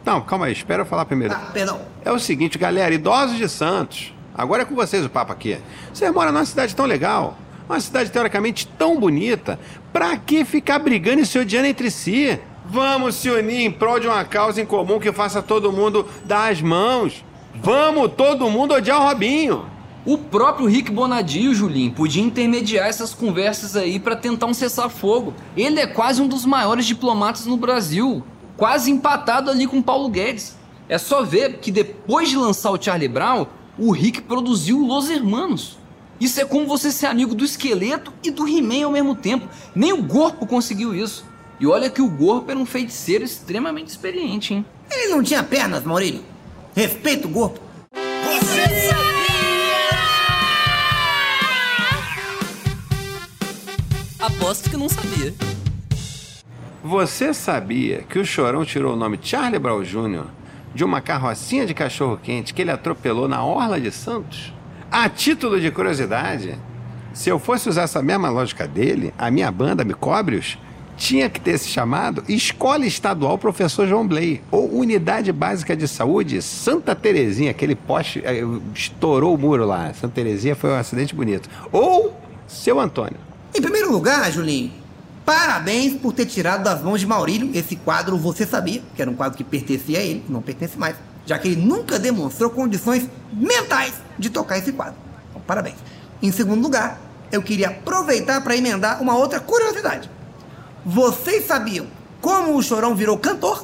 Não, 0.05 0.21
calma 0.21 0.47
aí, 0.47 0.53
espera 0.53 0.83
eu 0.83 0.87
falar 0.87 1.05
primeiro. 1.05 1.35
Ah, 1.35 1.51
perdão. 1.53 1.81
É 2.05 2.11
o 2.11 2.19
seguinte, 2.19 2.59
galera, 2.59 2.93
idosos 2.93 3.37
de 3.37 3.49
Santos, 3.49 4.13
agora 4.35 4.63
é 4.63 4.65
com 4.65 4.75
vocês 4.75 5.05
o 5.05 5.09
papo 5.09 5.33
aqui. 5.33 5.59
Vocês 5.93 6.13
moram 6.13 6.33
numa 6.33 6.45
cidade 6.45 6.75
tão 6.75 6.87
legal, 6.87 7.39
uma 7.69 7.79
cidade 7.79 8.11
teoricamente 8.11 8.67
tão 8.67 8.99
bonita, 8.99 9.61
pra 9.93 10.17
que 10.17 10.45
ficar 10.45 10.81
brigando 10.81 11.21
e 11.21 11.27
se 11.27 11.39
odiando 11.39 11.69
entre 11.69 11.91
si? 11.91 12.41
Vamos 12.71 13.15
se 13.15 13.31
unir 13.31 13.65
em 13.65 13.71
prol 13.71 13.99
de 13.99 14.07
uma 14.07 14.23
causa 14.27 14.61
em 14.61 14.67
comum 14.67 15.01
que 15.01 15.11
faça 15.11 15.41
todo 15.41 15.73
mundo 15.73 16.07
dar 16.27 16.53
as 16.53 16.61
mãos. 16.61 17.25
Vamos 17.55 18.13
todo 18.15 18.51
mundo 18.51 18.75
odiar 18.75 19.01
o 19.01 19.09
Robinho. 19.09 19.65
O 20.05 20.19
próprio 20.19 20.67
Rick 20.67 20.93
Bonadio, 20.93 21.55
Julinho, 21.55 21.93
podia 21.93 22.23
intermediar 22.23 22.87
essas 22.87 23.15
conversas 23.15 23.75
aí 23.75 23.99
para 23.99 24.15
tentar 24.15 24.45
um 24.45 24.53
cessar-fogo. 24.53 25.33
Ele 25.57 25.81
é 25.81 25.87
quase 25.87 26.21
um 26.21 26.29
dos 26.29 26.45
maiores 26.45 26.85
diplomatas 26.85 27.47
no 27.47 27.57
Brasil, 27.57 28.23
quase 28.55 28.91
empatado 28.91 29.51
ali 29.51 29.67
com 29.67 29.81
Paulo 29.81 30.11
Guedes. 30.11 30.55
É 30.91 30.99
só 30.99 31.23
ver 31.23 31.61
que 31.61 31.71
depois 31.71 32.29
de 32.29 32.37
lançar 32.37 32.71
o 32.71 32.81
Charlie 32.81 33.09
Brown, 33.09 33.47
o 33.79 33.93
Rick 33.93 34.21
produziu 34.21 34.79
Los 34.79 35.09
Hermanos. 35.09 35.79
Isso 36.21 36.39
é 36.39 36.45
como 36.45 36.67
você 36.67 36.93
ser 36.93 37.07
amigo 37.07 37.35
do 37.35 37.47
esqueleto 37.47 38.13
e 38.23 38.31
do 38.31 38.47
He-Man 38.47 38.85
ao 38.85 38.93
mesmo 38.93 39.15
tempo. 39.15 39.49
Nem 39.75 39.95
o 39.95 40.03
Gorpo 40.03 40.47
conseguiu 40.47 40.95
isso. 40.95 41.25
E 41.61 41.67
olha 41.67 41.91
que 41.91 42.01
o 42.01 42.09
Gorpo 42.09 42.51
era 42.51 42.61
um 42.61 42.65
feiticeiro 42.65 43.25
extremamente 43.25 43.89
experiente, 43.89 44.55
hein? 44.55 44.65
Ele 44.91 45.09
não 45.09 45.23
tinha 45.23 45.43
pernas, 45.43 45.83
Maurílio. 45.85 46.23
Respeita 46.75 47.27
o 47.27 47.33
corpo. 47.33 47.61
Você 48.41 48.89
Aposto 54.21 54.71
que 54.71 54.77
não 54.77 54.89
sabia. 54.89 55.35
Você 56.85 57.35
sabia 57.35 58.03
que 58.03 58.21
o 58.21 58.25
Chorão 58.25 58.65
tirou 58.65 58.95
o 58.95 58.97
nome 58.97 59.19
Charlie 59.21 59.59
Brown 59.59 59.83
Jr. 59.83 60.27
de 60.73 60.85
uma 60.85 61.01
carrocinha 61.01 61.67
de 61.67 61.75
cachorro-quente 61.75 62.55
que 62.55 62.63
ele 62.63 62.71
atropelou 62.71 63.27
na 63.27 63.45
Orla 63.45 63.81
de 63.81 63.91
Santos? 63.91 64.55
A 64.91 65.09
título 65.09 65.61
de 65.61 65.71
curiosidade, 65.73 66.57
se 67.13 67.29
eu 67.29 67.39
fosse 67.39 67.69
usar 67.69 67.83
essa 67.83 68.01
mesma 68.01 68.31
lógica 68.31 68.67
dele, 68.67 69.13
a 69.19 69.31
minha 69.31 69.51
banda, 69.51 69.85
Micóbrios, 69.85 70.57
tinha 70.99 71.31
que 71.31 71.41
ter 71.41 71.57
se 71.57 71.69
chamado 71.69 72.25
Escola 72.29 72.85
Estadual 72.85 73.39
Professor 73.39 73.87
João 73.87 74.07
Blay, 74.07 74.43
ou 74.51 74.69
Unidade 74.79 75.33
Básica 75.33 75.77
de 75.77 75.87
Saúde 75.87 76.43
Santa 76.43 76.95
Terezinha, 76.95 77.53
aquele 77.53 77.77
poste 77.77 78.21
eh, 78.25 78.43
estourou 78.75 79.35
o 79.35 79.39
muro 79.39 79.65
lá. 79.65 79.95
Santa 79.95 80.15
Terezinha 80.15 80.57
foi 80.57 80.71
um 80.71 80.75
acidente 80.75 81.15
bonito. 81.15 81.49
Ou 81.71 82.15
Seu 82.49 82.81
Antônio. 82.81 83.17
Em 83.55 83.63
primeiro 83.63 83.93
lugar, 83.93 84.31
Julinho, 84.33 84.73
parabéns 85.25 85.95
por 85.95 86.13
ter 86.13 86.27
tirado 86.27 86.65
das 86.65 86.83
mãos 86.83 87.01
de 87.01 87.07
Maurílio 87.07 87.51
esse 87.55 87.77
quadro 87.77 88.19
Você 88.19 88.45
Sabia, 88.45 88.83
que 88.95 89.01
era 89.01 89.11
um 89.11 89.15
quadro 89.15 89.39
que 89.39 89.45
pertencia 89.45 89.99
a 89.99 90.03
ele, 90.03 90.25
não 90.29 90.43
pertence 90.43 90.77
mais, 90.77 90.97
já 91.25 91.39
que 91.39 91.49
ele 91.49 91.63
nunca 91.65 91.99
demonstrou 91.99 92.51
condições 92.51 93.09
mentais 93.33 93.95
de 94.19 94.31
tocar 94.31 94.59
esse 94.59 94.73
quadro. 94.73 94.97
Então, 95.31 95.41
parabéns. 95.47 95.77
Em 96.21 96.33
segundo 96.33 96.61
lugar, 96.61 97.01
eu 97.31 97.41
queria 97.41 97.69
aproveitar 97.69 98.41
para 98.43 98.57
emendar 98.57 99.01
uma 99.01 99.17
outra 99.17 99.39
curiosidade. 99.39 100.11
Vocês 100.91 101.47
sabiam 101.47 101.87
como 102.19 102.57
o 102.57 102.63
Chorão 102.63 102.95
virou 102.95 103.19
cantor? 103.19 103.63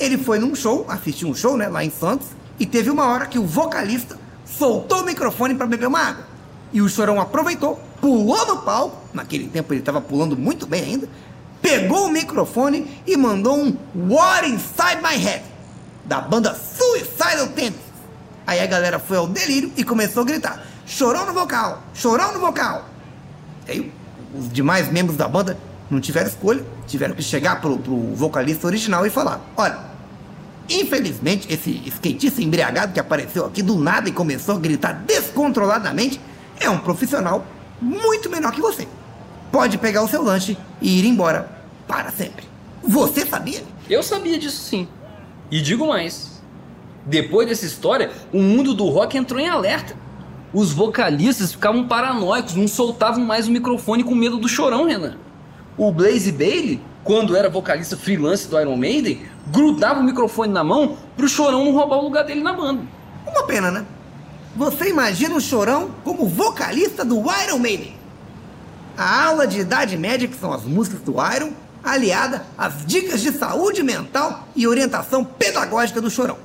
Ele 0.00 0.16
foi 0.16 0.38
num 0.38 0.54
show, 0.54 0.86
assistiu 0.88 1.28
um 1.28 1.34
show, 1.34 1.58
né, 1.58 1.68
lá 1.68 1.84
em 1.84 1.90
Santos, 1.90 2.28
e 2.58 2.64
teve 2.64 2.88
uma 2.88 3.06
hora 3.06 3.26
que 3.26 3.38
o 3.38 3.44
vocalista 3.44 4.16
soltou 4.46 5.02
o 5.02 5.04
microfone 5.04 5.54
para 5.54 5.66
beber 5.66 5.86
uma 5.88 6.00
água. 6.00 6.24
E 6.72 6.80
o 6.80 6.88
Chorão 6.88 7.20
aproveitou, 7.20 7.78
pulou 8.00 8.46
no 8.46 8.62
palco, 8.62 8.96
naquele 9.12 9.46
tempo 9.46 9.74
ele 9.74 9.80
estava 9.80 10.00
pulando 10.00 10.38
muito 10.38 10.66
bem 10.66 10.84
ainda, 10.84 11.06
pegou 11.60 12.06
o 12.06 12.10
microfone 12.10 12.98
e 13.06 13.14
mandou 13.14 13.54
um 13.54 13.76
What 14.08 14.48
Inside 14.48 15.02
My 15.02 15.22
Head, 15.22 15.44
da 16.06 16.22
banda 16.22 16.54
Suicidal 16.54 17.48
Tendencies. 17.48 17.92
Aí 18.46 18.60
a 18.60 18.66
galera 18.66 18.98
foi 18.98 19.18
ao 19.18 19.26
delírio 19.26 19.70
e 19.76 19.84
começou 19.84 20.22
a 20.22 20.26
gritar: 20.26 20.66
Chorão 20.86 21.26
no 21.26 21.34
vocal, 21.34 21.82
chorão 21.92 22.32
no 22.32 22.40
vocal. 22.40 22.86
Aí 23.68 23.92
os 24.34 24.50
demais 24.50 24.90
membros 24.90 25.18
da 25.18 25.28
banda 25.28 25.67
não 25.90 26.00
tiveram 26.00 26.28
escolha, 26.28 26.64
tiveram 26.86 27.14
que 27.14 27.22
chegar 27.22 27.60
pro, 27.60 27.78
pro 27.78 27.96
vocalista 28.14 28.66
original 28.66 29.06
e 29.06 29.10
falar: 29.10 29.40
Olha, 29.56 29.78
infelizmente 30.68 31.52
esse 31.52 31.82
skatista 31.86 32.42
embriagado 32.42 32.92
que 32.92 33.00
apareceu 33.00 33.46
aqui 33.46 33.62
do 33.62 33.76
nada 33.76 34.08
e 34.08 34.12
começou 34.12 34.56
a 34.56 34.58
gritar 34.58 34.92
descontroladamente 34.92 36.20
é 36.60 36.68
um 36.68 36.78
profissional 36.78 37.44
muito 37.80 38.28
menor 38.28 38.52
que 38.52 38.60
você. 38.60 38.86
Pode 39.50 39.78
pegar 39.78 40.02
o 40.02 40.08
seu 40.08 40.22
lanche 40.22 40.58
e 40.80 40.98
ir 40.98 41.06
embora 41.06 41.50
para 41.86 42.10
sempre. 42.10 42.46
Você 42.82 43.24
sabia? 43.24 43.62
Eu 43.88 44.02
sabia 44.02 44.38
disso 44.38 44.62
sim. 44.62 44.86
E 45.50 45.60
digo 45.60 45.86
mais. 45.88 46.42
Depois 47.06 47.48
dessa 47.48 47.64
história, 47.64 48.10
o 48.32 48.40
mundo 48.42 48.74
do 48.74 48.86
rock 48.88 49.16
entrou 49.16 49.40
em 49.40 49.48
alerta. 49.48 49.96
Os 50.52 50.72
vocalistas 50.72 51.52
ficavam 51.52 51.86
paranoicos, 51.86 52.54
não 52.54 52.68
soltavam 52.68 53.24
mais 53.24 53.48
o 53.48 53.50
microfone 53.50 54.04
com 54.04 54.14
medo 54.14 54.36
do 54.36 54.48
chorão, 54.48 54.84
Renan. 54.84 55.16
O 55.78 55.90
Blaze 55.92 56.32
Bailey 56.32 56.80
quando 57.08 57.34
era 57.34 57.48
vocalista 57.48 57.96
freelance 57.96 58.46
do 58.46 58.60
Iron 58.60 58.76
Maiden, 58.76 59.22
grudava 59.46 59.98
o 59.98 60.02
microfone 60.02 60.52
na 60.52 60.62
mão 60.62 60.98
pro 61.16 61.26
Chorão 61.26 61.64
não 61.64 61.72
roubar 61.72 61.96
o 61.96 62.02
lugar 62.02 62.22
dele 62.22 62.42
na 62.42 62.52
banda. 62.52 62.82
Uma 63.26 63.46
pena, 63.46 63.70
né? 63.70 63.86
Você 64.54 64.90
imagina 64.90 65.34
o 65.34 65.40
Chorão 65.40 65.90
como 66.04 66.28
vocalista 66.28 67.06
do 67.06 67.24
Iron 67.44 67.58
Maiden. 67.58 67.96
A 68.94 69.24
aula 69.24 69.46
de 69.46 69.60
Idade 69.60 69.96
Média, 69.96 70.28
que 70.28 70.36
são 70.36 70.52
as 70.52 70.64
músicas 70.64 71.00
do 71.00 71.14
Iron, 71.34 71.52
aliada 71.82 72.44
às 72.58 72.84
dicas 72.84 73.22
de 73.22 73.32
saúde 73.32 73.82
mental 73.82 74.46
e 74.54 74.66
orientação 74.66 75.24
pedagógica 75.24 76.02
do 76.02 76.10
Chorão. 76.10 76.36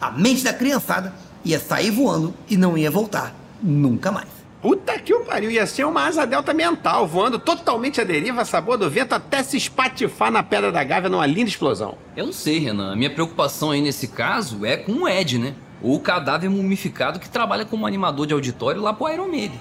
A 0.00 0.10
mente 0.10 0.42
da 0.42 0.52
criançada 0.52 1.14
ia 1.44 1.60
sair 1.60 1.92
voando 1.92 2.34
e 2.48 2.56
não 2.56 2.76
ia 2.76 2.90
voltar 2.90 3.32
nunca 3.62 4.10
mais. 4.10 4.39
Puta 4.62 4.98
que 4.98 5.14
o 5.14 5.24
pariu, 5.24 5.50
ia 5.50 5.66
ser 5.66 5.84
uma 5.86 6.04
asa 6.06 6.26
delta 6.26 6.52
mental, 6.52 7.06
voando 7.06 7.38
totalmente 7.38 7.98
à 8.00 8.04
deriva, 8.04 8.44
sabor 8.44 8.76
do 8.76 8.90
vento, 8.90 9.14
até 9.14 9.42
se 9.42 9.56
espatifar 9.56 10.30
na 10.30 10.42
pedra 10.42 10.70
da 10.70 10.84
gávea 10.84 11.08
numa 11.08 11.24
linda 11.24 11.48
explosão. 11.48 11.96
Eu 12.14 12.26
não 12.26 12.32
sei, 12.32 12.58
Renan. 12.58 12.92
A 12.92 12.96
minha 12.96 13.08
preocupação 13.08 13.70
aí 13.70 13.80
nesse 13.80 14.08
caso 14.08 14.66
é 14.66 14.76
com 14.76 14.92
o 14.92 15.08
Ed, 15.08 15.38
né? 15.38 15.54
O 15.80 15.98
cadáver 15.98 16.50
mumificado 16.50 17.18
que 17.18 17.28
trabalha 17.30 17.64
como 17.64 17.86
animador 17.86 18.26
de 18.26 18.34
auditório 18.34 18.82
lá 18.82 18.92
pro 18.92 19.08
Iron 19.08 19.28
Maiden. 19.28 19.58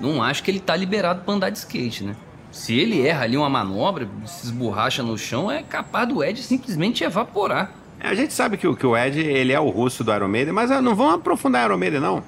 Não 0.00 0.22
acho 0.22 0.42
que 0.44 0.50
ele 0.52 0.60
tá 0.60 0.76
liberado 0.76 1.22
pra 1.24 1.34
andar 1.34 1.50
de 1.50 1.58
skate, 1.58 2.04
né? 2.04 2.14
Se 2.52 2.78
ele 2.78 3.04
erra 3.04 3.24
ali 3.24 3.36
uma 3.36 3.48
manobra, 3.50 4.06
se 4.24 4.46
esborracha 4.46 5.02
no 5.02 5.18
chão, 5.18 5.50
é 5.50 5.62
capaz 5.64 6.06
do 6.08 6.22
Ed 6.22 6.40
simplesmente 6.42 7.02
evaporar. 7.02 7.72
É, 7.98 8.08
A 8.08 8.14
gente 8.14 8.32
sabe 8.32 8.56
que, 8.56 8.68
o- 8.68 8.76
que 8.76 8.86
o 8.86 8.96
Ed, 8.96 9.18
ele 9.18 9.52
é 9.52 9.58
o 9.58 9.68
russo 9.68 10.04
do 10.04 10.12
Iron 10.14 10.28
Maiden, 10.28 10.52
mas 10.52 10.70
não 10.82 10.94
vamos 10.94 11.14
aprofundar 11.14 11.64
Iron 11.66 11.78
Maiden, 11.78 12.00
não. 12.00 12.22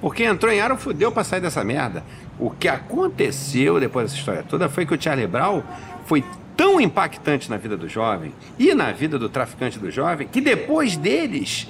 Porque 0.00 0.24
entrou 0.24 0.52
em 0.52 0.58
Iron, 0.58 0.76
fudeu 0.76 1.12
pra 1.12 1.24
sair 1.24 1.40
dessa 1.40 1.62
merda. 1.62 2.02
O 2.38 2.50
que 2.50 2.68
aconteceu 2.68 3.78
depois 3.78 4.06
dessa 4.06 4.18
história 4.18 4.42
toda 4.42 4.68
foi 4.68 4.86
que 4.86 4.94
o 4.94 5.00
Charlie 5.00 5.26
Brown 5.26 5.62
foi 6.06 6.24
tão 6.56 6.80
impactante 6.80 7.50
na 7.50 7.56
vida 7.56 7.76
do 7.76 7.88
jovem 7.88 8.32
e 8.58 8.74
na 8.74 8.92
vida 8.92 9.18
do 9.18 9.28
traficante 9.28 9.78
do 9.78 9.90
jovem 9.90 10.28
que 10.28 10.40
depois 10.40 10.96
deles 10.96 11.66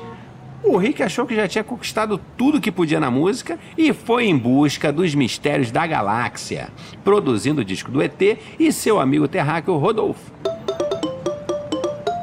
o 0.63 0.77
Rick 0.77 1.03
achou 1.03 1.27
que 1.27 1.35
já 1.35 1.49
tinha 1.49 1.65
conquistado 1.65 2.21
tudo 2.37 2.61
que 2.61 2.71
podia 2.71 3.01
na 3.01 3.11
música 3.11 3.59
e 3.79 3.93
foi 3.93 4.27
em 4.27 4.37
busca 4.37 4.93
dos 4.93 5.15
mistérios 5.15 5.71
da 5.71 5.87
galáxia, 5.87 6.69
produzindo 7.03 7.63
o 7.63 7.65
disco 7.65 7.91
do 7.91 8.03
ET 8.03 8.21
e 8.59 8.71
seu 8.71 9.01
amigo 9.01 9.27
terráqueo 9.27 9.79
Rodolfo. 9.79 10.33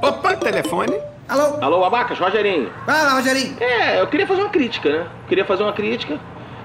Opa, 0.04 0.36
telefone. 0.36 0.94
Alô? 1.30 1.58
Alô, 1.62 1.84
Abacas, 1.84 2.18
Rogerinho. 2.18 2.72
Lá, 2.88 3.16
Rogerinho. 3.16 3.58
É, 3.60 4.00
eu 4.00 4.08
queria 4.08 4.26
fazer 4.26 4.42
uma 4.42 4.50
crítica, 4.50 4.90
né? 4.90 5.08
Queria 5.28 5.44
fazer 5.44 5.64
uma 5.64 5.74
crítica. 5.74 6.18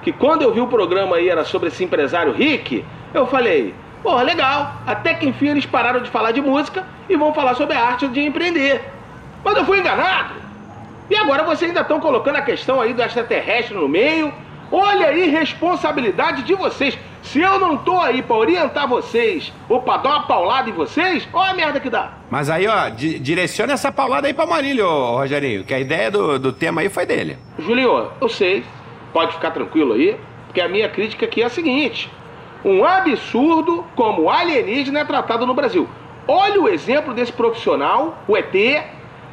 Que 0.02 0.12
quando 0.12 0.42
eu 0.42 0.52
vi 0.52 0.60
o 0.60 0.68
programa 0.68 1.16
aí 1.16 1.28
era 1.28 1.44
sobre 1.44 1.68
esse 1.68 1.82
empresário 1.82 2.32
Rick, 2.32 2.84
eu 3.12 3.26
falei, 3.26 3.74
porra, 4.04 4.22
legal. 4.22 4.74
Até 4.86 5.14
que 5.14 5.26
enfim 5.26 5.48
eles 5.48 5.66
pararam 5.66 6.00
de 6.00 6.08
falar 6.10 6.30
de 6.30 6.40
música 6.40 6.84
e 7.08 7.16
vão 7.16 7.34
falar 7.34 7.54
sobre 7.54 7.76
a 7.76 7.84
arte 7.84 8.06
de 8.06 8.20
empreender. 8.20 8.82
Mas 9.44 9.56
eu 9.56 9.64
fui 9.64 9.80
enganado. 9.80 10.34
E 11.10 11.16
agora 11.16 11.42
vocês 11.42 11.68
ainda 11.68 11.80
estão 11.80 11.98
colocando 11.98 12.36
a 12.36 12.42
questão 12.42 12.80
aí 12.80 12.94
do 12.94 13.02
extraterrestre 13.02 13.74
no 13.74 13.88
meio. 13.88 14.32
Olha 14.70 15.08
aí, 15.08 15.28
responsabilidade 15.28 16.42
de 16.42 16.54
vocês. 16.54 16.96
Se 17.22 17.40
eu 17.40 17.58
não 17.58 17.76
tô 17.76 17.98
aí 18.00 18.20
pra 18.20 18.36
orientar 18.36 18.88
vocês 18.88 19.52
ou 19.68 19.80
pra 19.80 19.96
dar 19.96 20.08
uma 20.10 20.22
paulada 20.26 20.68
em 20.68 20.72
vocês, 20.72 21.26
olha 21.32 21.52
a 21.52 21.54
merda 21.54 21.78
que 21.80 21.88
dá. 21.88 22.14
Mas 22.28 22.50
aí, 22.50 22.66
ó, 22.66 22.88
di- 22.88 23.18
direciona 23.20 23.72
essa 23.72 23.92
paulada 23.92 24.26
aí 24.26 24.34
pra 24.34 24.44
Marília, 24.44 24.84
ô, 24.86 25.16
Rogerinho, 25.18 25.62
que 25.64 25.72
a 25.72 25.78
ideia 25.78 26.10
do, 26.10 26.38
do 26.38 26.52
tema 26.52 26.80
aí 26.80 26.88
foi 26.88 27.06
dele. 27.06 27.38
Julinho, 27.58 28.08
eu 28.20 28.28
sei, 28.28 28.64
pode 29.12 29.34
ficar 29.34 29.52
tranquilo 29.52 29.92
aí, 29.94 30.16
porque 30.46 30.60
a 30.60 30.68
minha 30.68 30.88
crítica 30.88 31.24
aqui 31.24 31.42
é 31.42 31.46
a 31.46 31.48
seguinte: 31.48 32.10
um 32.64 32.84
absurdo 32.84 33.84
como 33.94 34.22
o 34.22 34.30
alienígena 34.30 35.00
é 35.00 35.04
tratado 35.04 35.46
no 35.46 35.54
Brasil. 35.54 35.88
Olha 36.26 36.60
o 36.60 36.68
exemplo 36.68 37.14
desse 37.14 37.32
profissional, 37.32 38.18
o 38.26 38.36
ET, 38.36 38.52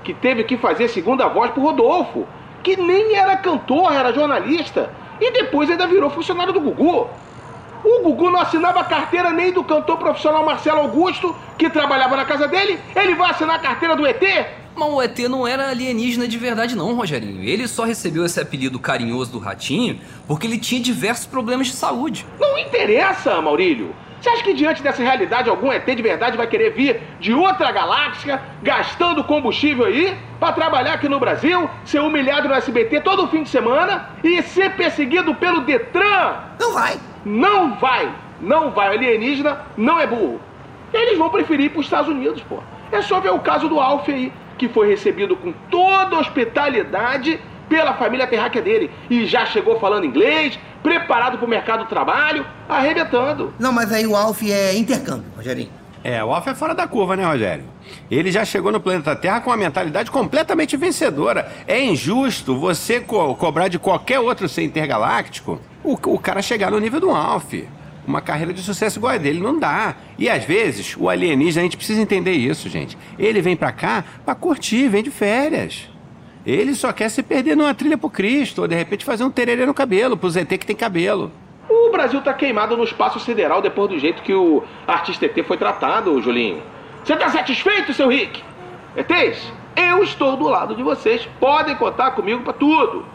que 0.04 0.14
teve 0.14 0.44
que 0.44 0.58
fazer 0.58 0.88
segunda 0.90 1.28
voz 1.28 1.50
pro 1.52 1.62
Rodolfo, 1.64 2.28
que 2.62 2.78
nem 2.78 3.16
era 3.16 3.36
cantor, 3.38 3.92
era 3.94 4.14
jornalista, 4.14 4.92
e 5.20 5.32
depois 5.32 5.70
ainda 5.72 5.88
virou 5.88 6.10
funcionário 6.12 6.54
do 6.54 6.60
Gugu. 6.62 7.10
O 7.84 8.04
Gugu 8.04 8.30
não 8.30 8.42
assinava 8.42 8.82
a 8.82 8.84
carteira 8.84 9.32
nem 9.32 9.54
do 9.54 9.64
cantor 9.64 9.98
profissional 9.98 10.44
Marcelo 10.44 10.80
Augusto, 10.80 11.36
que 11.58 11.70
trabalhava 11.70 12.18
na 12.18 12.26
casa 12.26 12.48
dele. 12.48 12.80
Ele 12.96 13.16
vai 13.16 13.32
assinar 13.32 13.56
a 13.56 13.60
carteira 13.60 13.96
do 13.96 14.06
ET? 14.06 14.22
Mas 14.76 14.90
o 14.90 15.02
ET 15.02 15.18
não 15.30 15.48
era 15.48 15.70
alienígena 15.70 16.28
de 16.28 16.38
verdade 16.38 16.76
não, 16.76 16.94
Rogerinho. 16.94 17.44
Ele 17.44 17.68
só 17.68 17.84
recebeu 17.84 18.26
esse 18.26 18.40
apelido 18.40 18.80
carinhoso 18.80 19.32
do 19.32 19.40
Ratinho 19.40 20.00
porque 20.28 20.46
ele 20.46 20.58
tinha 20.58 20.82
diversos 20.82 21.26
problemas 21.26 21.68
de 21.68 21.74
saúde. 21.74 22.26
Não 22.40 22.58
interessa, 22.58 23.42
Maurílio. 23.42 23.94
Você 24.22 24.30
acha 24.30 24.44
que 24.44 24.54
diante 24.54 24.84
dessa 24.84 25.02
realidade 25.02 25.50
algum 25.50 25.72
ET 25.72 25.86
de 25.86 26.02
verdade 26.02 26.36
vai 26.36 26.46
querer 26.46 26.72
vir 26.72 27.02
de 27.22 27.34
outra 27.34 27.72
galáxia, 27.72 28.42
gastando 28.62 29.24
combustível 29.24 29.86
aí, 29.86 30.18
pra 30.38 30.52
trabalhar 30.52 30.94
aqui 30.94 31.08
no 31.08 31.20
Brasil, 31.20 31.70
ser 31.86 32.00
humilhado 32.02 32.50
no 32.50 32.54
SBT 32.54 33.00
todo 33.00 33.28
fim 33.30 33.44
de 33.44 33.50
semana 33.50 34.10
e 34.22 34.42
ser 34.44 34.76
perseguido 34.76 35.34
pelo 35.36 35.62
Detran? 35.62 36.36
Não 36.60 36.74
vai. 36.74 37.00
Não 37.26 37.76
vai! 37.76 38.14
Não 38.42 38.72
vai! 38.72 38.90
O 38.90 38.92
alienígena 38.94 39.62
não 39.78 40.00
é 40.00 40.08
burro. 40.08 40.40
Eles 40.94 41.18
vão 41.18 41.30
preferir 41.30 41.68
ir 41.68 41.70
para 41.70 41.80
os 41.80 41.86
Estados 41.86 42.10
Unidos, 42.10 42.42
pô. 42.44 42.60
É 42.92 43.02
só 43.02 43.20
ver 43.20 43.32
o 43.32 43.40
caso 43.40 43.70
do 43.70 43.80
Alf 43.80 44.10
aí, 44.10 44.34
que 44.58 44.68
foi 44.68 44.88
recebido 44.90 45.36
com 45.36 45.54
toda 45.70 46.18
hospitalidade 46.18 47.40
pela 47.68 47.94
família 47.94 48.26
terráquea 48.26 48.62
dele. 48.62 48.92
E 49.10 49.26
já 49.26 49.46
chegou 49.46 49.80
falando 49.80 50.06
inglês, 50.06 50.60
preparado 50.82 51.38
para 51.38 51.46
o 51.46 51.50
mercado 51.50 51.84
do 51.84 51.90
trabalho, 51.90 52.46
arrebentando. 52.68 53.54
Não, 53.60 53.72
mas 53.72 53.92
aí 53.92 54.08
o 54.08 54.16
Alf 54.16 54.42
é 54.44 54.76
intercâmbio, 54.76 55.32
Rogerinho. 55.36 55.79
É, 56.04 56.24
o 56.24 56.34
Alf 56.34 56.48
é 56.48 56.56
fora 56.56 56.74
da 56.74 56.88
curva, 56.88 57.16
né, 57.18 57.26
Rogério? 57.26 57.66
Ele 58.10 58.32
já 58.32 58.46
chegou 58.46 58.72
no 58.72 58.80
planeta 58.80 59.16
Terra 59.16 59.42
com 59.42 59.50
uma 59.50 59.58
mentalidade 59.58 60.10
completamente 60.10 60.78
vencedora. 60.78 61.52
É 61.68 61.84
injusto 61.84 62.58
você 62.58 63.02
co- 63.02 63.36
cobrar 63.36 63.68
de 63.68 63.78
qualquer 63.78 64.20
outro 64.20 64.48
ser 64.48 64.64
intergaláctico 64.64 65.60
o, 65.84 65.94
o 65.94 66.18
cara 66.20 66.42
chegar 66.42 66.72
no 66.72 66.80
nível 66.80 67.02
do 67.02 67.10
Alf. 67.12 67.54
Uma 68.08 68.22
carreira 68.22 68.54
de 68.54 68.62
sucesso 68.62 68.98
igual 68.98 69.14
a 69.14 69.18
dele 69.18 69.40
não 69.42 69.60
dá. 69.60 69.96
E 70.18 70.30
às 70.30 70.44
vezes, 70.46 70.96
o 70.98 71.10
alienígena, 71.10 71.62
a 71.62 71.64
gente 71.66 71.78
precisa 71.78 72.02
entender 72.02 72.32
isso, 72.32 72.70
gente. 72.70 72.98
Ele 73.18 73.42
vem 73.42 73.56
pra 73.56 73.72
cá 73.72 74.04
pra 74.26 74.34
curtir, 74.34 74.88
vem 74.88 75.04
de 75.04 75.12
férias. 75.12 75.90
Ele 76.46 76.74
só 76.74 76.94
quer 76.94 77.10
se 77.10 77.22
perder 77.22 77.56
numa 77.58 77.74
trilha 77.74 77.98
pro 77.98 78.10
Cristo, 78.10 78.62
ou 78.62 78.68
de 78.68 78.74
repente 78.76 79.04
fazer 79.06 79.24
um 79.26 79.30
tererê 79.30 79.66
no 79.66 79.74
cabelo, 79.74 80.16
pro 80.16 80.30
ZT 80.30 80.58
que 80.58 80.66
tem 80.66 80.76
cabelo. 80.76 81.32
O 81.70 81.92
Brasil 81.92 82.20
tá 82.22 82.34
queimado 82.34 82.76
no 82.76 82.84
espaço 82.84 83.20
sideral 83.20 83.62
depois 83.62 83.90
do 83.90 84.00
jeito 84.00 84.24
que 84.24 84.34
o 84.34 84.64
artista 84.88 85.26
ET 85.26 85.46
foi 85.46 85.56
tratado, 85.58 86.20
Julinho. 86.22 86.62
Você 87.04 87.16
tá 87.16 87.30
satisfeito, 87.30 87.94
seu 87.94 88.08
Rick? 88.08 88.44
ETs, 88.96 89.54
eu 89.76 90.04
estou 90.04 90.36
do 90.36 90.48
lado 90.48 90.76
de 90.76 90.82
vocês. 90.82 91.28
Podem 91.40 91.76
contar 91.76 92.12
comigo 92.12 92.42
pra 92.42 92.54
tudo. 92.54 93.06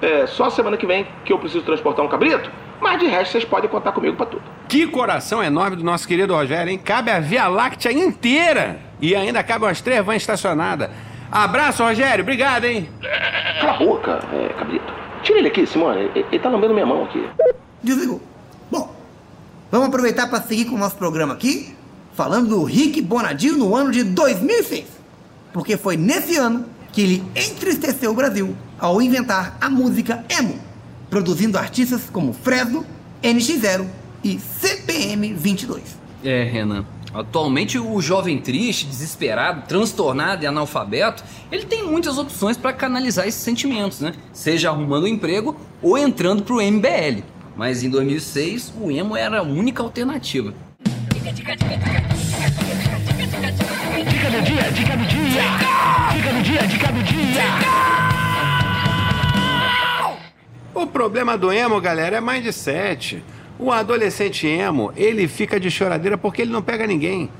É 0.00 0.26
só 0.26 0.50
semana 0.50 0.76
que 0.76 0.86
vem 0.86 1.06
que 1.24 1.32
eu 1.32 1.38
preciso 1.38 1.64
transportar 1.64 2.04
um 2.04 2.08
cabrito, 2.08 2.50
mas 2.80 2.98
de 2.98 3.06
resto 3.06 3.32
vocês 3.32 3.44
podem 3.44 3.68
contar 3.68 3.92
comigo 3.92 4.16
pra 4.16 4.26
tudo. 4.26 4.42
Que 4.68 4.86
coração 4.86 5.42
enorme 5.42 5.76
do 5.76 5.84
nosso 5.84 6.06
querido 6.08 6.34
Rogério, 6.34 6.70
hein? 6.70 6.78
Cabe 6.78 7.10
a 7.10 7.20
Via 7.20 7.46
Láctea 7.46 7.92
inteira. 7.92 8.80
E 9.00 9.14
ainda 9.14 9.42
cabe 9.42 9.64
umas 9.64 9.80
três 9.80 10.04
vans 10.04 10.16
estacionadas. 10.16 10.90
Abraço, 11.30 11.82
Rogério. 11.84 12.22
Obrigado, 12.22 12.64
hein? 12.64 12.88
Cala 13.60 13.72
a 13.72 13.76
boca, 13.76 14.20
é, 14.32 14.48
cabrito. 14.54 14.92
Tira 15.22 15.38
ele 15.38 15.48
aqui, 15.48 15.66
Simone. 15.66 16.10
Ele, 16.14 16.26
ele 16.30 16.38
tá 16.38 16.48
lambendo 16.48 16.74
minha 16.74 16.86
mão 16.86 17.04
aqui. 17.04 17.26
Desligou. 17.86 18.20
Bom, 18.68 18.92
vamos 19.70 19.86
aproveitar 19.86 20.28
para 20.28 20.42
seguir 20.42 20.64
com 20.64 20.74
o 20.74 20.78
nosso 20.78 20.96
programa 20.96 21.34
aqui, 21.34 21.72
falando 22.14 22.48
do 22.48 22.64
Rick 22.64 23.00
Bonadio 23.00 23.56
no 23.56 23.76
ano 23.76 23.92
de 23.92 24.02
2006. 24.02 24.84
Porque 25.52 25.76
foi 25.76 25.96
nesse 25.96 26.36
ano 26.36 26.66
que 26.92 27.00
ele 27.00 27.24
entristeceu 27.36 28.10
o 28.10 28.14
Brasil 28.14 28.56
ao 28.76 29.00
inventar 29.00 29.56
a 29.60 29.70
música 29.70 30.24
emo, 30.28 30.58
produzindo 31.08 31.56
artistas 31.56 32.10
como 32.12 32.32
Fresno, 32.32 32.84
NX0 33.22 33.86
e 34.24 34.40
CPM 34.40 35.32
22. 35.32 35.82
É, 36.24 36.42
Renan. 36.42 36.84
Atualmente 37.14 37.78
o 37.78 38.02
jovem 38.02 38.38
triste, 38.38 38.84
desesperado, 38.84 39.66
transtornado 39.68 40.42
e 40.42 40.46
analfabeto, 40.46 41.22
ele 41.52 41.64
tem 41.64 41.86
muitas 41.86 42.18
opções 42.18 42.56
para 42.56 42.72
canalizar 42.72 43.26
esses 43.26 43.40
sentimentos, 43.40 44.00
né? 44.00 44.12
Seja 44.32 44.70
arrumando 44.70 45.04
um 45.04 45.06
emprego 45.06 45.56
ou 45.80 45.96
entrando 45.96 46.42
pro 46.42 46.60
MBL. 46.60 47.22
Mas 47.56 47.82
em 47.82 47.88
2006, 47.88 48.74
o 48.78 48.90
emo 48.90 49.16
era 49.16 49.38
a 49.38 49.42
única 49.42 49.82
alternativa. 49.82 50.52
O 60.74 60.86
problema 60.86 61.38
do 61.38 61.50
emo, 61.50 61.80
galera, 61.80 62.18
é 62.18 62.20
mindset. 62.20 63.24
O 63.58 63.72
adolescente 63.72 64.46
emo, 64.46 64.92
ele 64.94 65.26
fica 65.26 65.58
de 65.58 65.70
choradeira 65.70 66.18
porque 66.18 66.42
ele 66.42 66.52
não 66.52 66.60
pega 66.60 66.86
ninguém. 66.86 67.30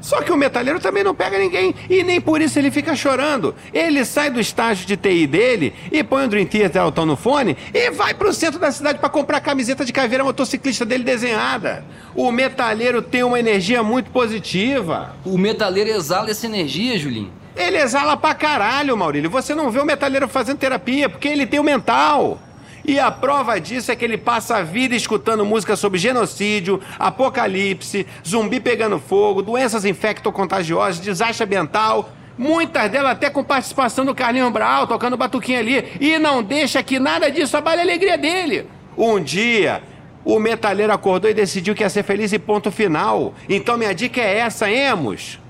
Só 0.00 0.22
que 0.22 0.32
o 0.32 0.36
metalheiro 0.36 0.78
também 0.78 1.02
não 1.02 1.14
pega 1.14 1.38
ninguém 1.38 1.74
e 1.88 2.02
nem 2.02 2.20
por 2.20 2.40
isso 2.40 2.58
ele 2.58 2.70
fica 2.70 2.94
chorando. 2.94 3.54
Ele 3.72 4.04
sai 4.04 4.30
do 4.30 4.40
estágio 4.40 4.86
de 4.86 4.96
TI 4.96 5.26
dele 5.26 5.74
e 5.90 6.04
põe 6.04 6.24
o 6.24 6.28
Dream 6.28 6.46
Theater 6.46 6.82
Auto 6.82 7.04
no 7.06 7.16
fone 7.16 7.56
e 7.72 7.90
vai 7.90 8.14
pro 8.14 8.32
centro 8.32 8.60
da 8.60 8.70
cidade 8.70 8.98
para 8.98 9.08
comprar 9.08 9.38
a 9.38 9.40
camiseta 9.40 9.84
de 9.84 9.92
caveira 9.92 10.24
motociclista 10.24 10.84
dele 10.84 11.04
desenhada. 11.04 11.84
O 12.14 12.30
metalheiro 12.30 13.02
tem 13.02 13.22
uma 13.22 13.38
energia 13.38 13.82
muito 13.82 14.10
positiva. 14.10 15.14
O 15.24 15.36
metaleiro 15.36 15.90
exala 15.90 16.30
essa 16.30 16.46
energia, 16.46 16.98
Julinho. 16.98 17.32
Ele 17.56 17.78
exala 17.78 18.16
pra 18.16 18.34
caralho, 18.34 18.96
Maurílio. 18.96 19.30
Você 19.30 19.54
não 19.54 19.70
vê 19.70 19.80
o 19.80 19.84
metalheiro 19.84 20.28
fazendo 20.28 20.58
terapia 20.58 21.08
porque 21.08 21.26
ele 21.26 21.46
tem 21.46 21.58
o 21.58 21.64
mental. 21.64 22.38
E 22.86 23.00
a 23.00 23.10
prova 23.10 23.60
disso 23.60 23.90
é 23.90 23.96
que 23.96 24.04
ele 24.04 24.16
passa 24.16 24.58
a 24.58 24.62
vida 24.62 24.94
escutando 24.94 25.44
música 25.44 25.74
sobre 25.74 25.98
genocídio, 25.98 26.80
apocalipse, 26.96 28.06
zumbi 28.24 28.60
pegando 28.60 29.00
fogo, 29.00 29.42
doenças 29.42 29.84
infectocontagiosas, 29.84 31.00
desastre 31.00 31.44
ambiental. 31.44 32.10
Muitas 32.38 32.88
delas 32.88 33.12
até 33.12 33.28
com 33.28 33.42
participação 33.42 34.04
do 34.04 34.14
Carlinhos 34.14 34.52
Brau, 34.52 34.86
tocando 34.86 35.16
batuquinha 35.16 35.58
ali. 35.58 35.84
E 36.00 36.16
não 36.18 36.44
deixa 36.44 36.80
que 36.80 37.00
nada 37.00 37.28
disso 37.28 37.56
abale 37.56 37.80
a 37.80 37.84
alegria 37.84 38.16
dele. 38.16 38.68
Um 38.96 39.20
dia, 39.20 39.82
o 40.24 40.38
metalheiro 40.38 40.92
acordou 40.92 41.28
e 41.28 41.34
decidiu 41.34 41.74
que 41.74 41.82
ia 41.82 41.90
ser 41.90 42.04
feliz 42.04 42.32
e 42.32 42.38
ponto 42.38 42.70
final. 42.70 43.34
Então 43.48 43.76
minha 43.76 43.94
dica 43.94 44.20
é 44.20 44.38
essa, 44.38 44.70
Emos. 44.70 45.40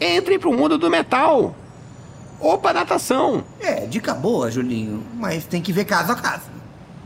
Entrem 0.00 0.38
pro 0.38 0.52
mundo 0.52 0.78
do 0.78 0.88
metal. 0.88 1.56
Ou 2.40 2.58
pra 2.58 2.72
natação. 2.72 3.44
É, 3.60 3.86
dica 3.86 4.14
boa, 4.14 4.50
Julinho, 4.50 5.02
mas 5.14 5.44
tem 5.44 5.62
que 5.62 5.72
ver 5.72 5.84
caso 5.84 6.12
a 6.12 6.14
caso. 6.16 6.44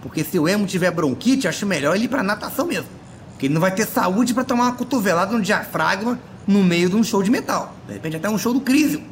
Porque 0.03 0.25
se 0.25 0.39
o 0.39 0.49
emo 0.49 0.67
tiver 0.67 0.91
bronquite, 0.91 1.49
acho 1.49 1.67
melhor 1.67 1.95
ele 1.95 2.05
ir 2.05 2.09
pra 2.09 2.23
natação 2.23 2.67
mesmo. 2.67 2.89
Porque 3.31 3.47
ele 3.47 3.55
não 3.55 3.61
vai 3.61 3.71
ter 3.71 3.87
saúde 3.87 4.35
pra 4.35 4.45
tomar 4.45 4.65
uma 4.65 4.73
cotovelada 4.73 5.33
no 5.33 5.41
diafragma 5.41 6.19
no 6.47 6.65
meio 6.65 6.89
de 6.89 6.97
um 6.97 7.05
show 7.05 7.23
de 7.23 7.31
metal. 7.31 7.75
De 7.87 7.95
repente 7.95 8.17
até 8.17 8.29
um 8.29 8.39
show 8.39 8.53
do 8.53 8.61
Crisium. 8.61 9.03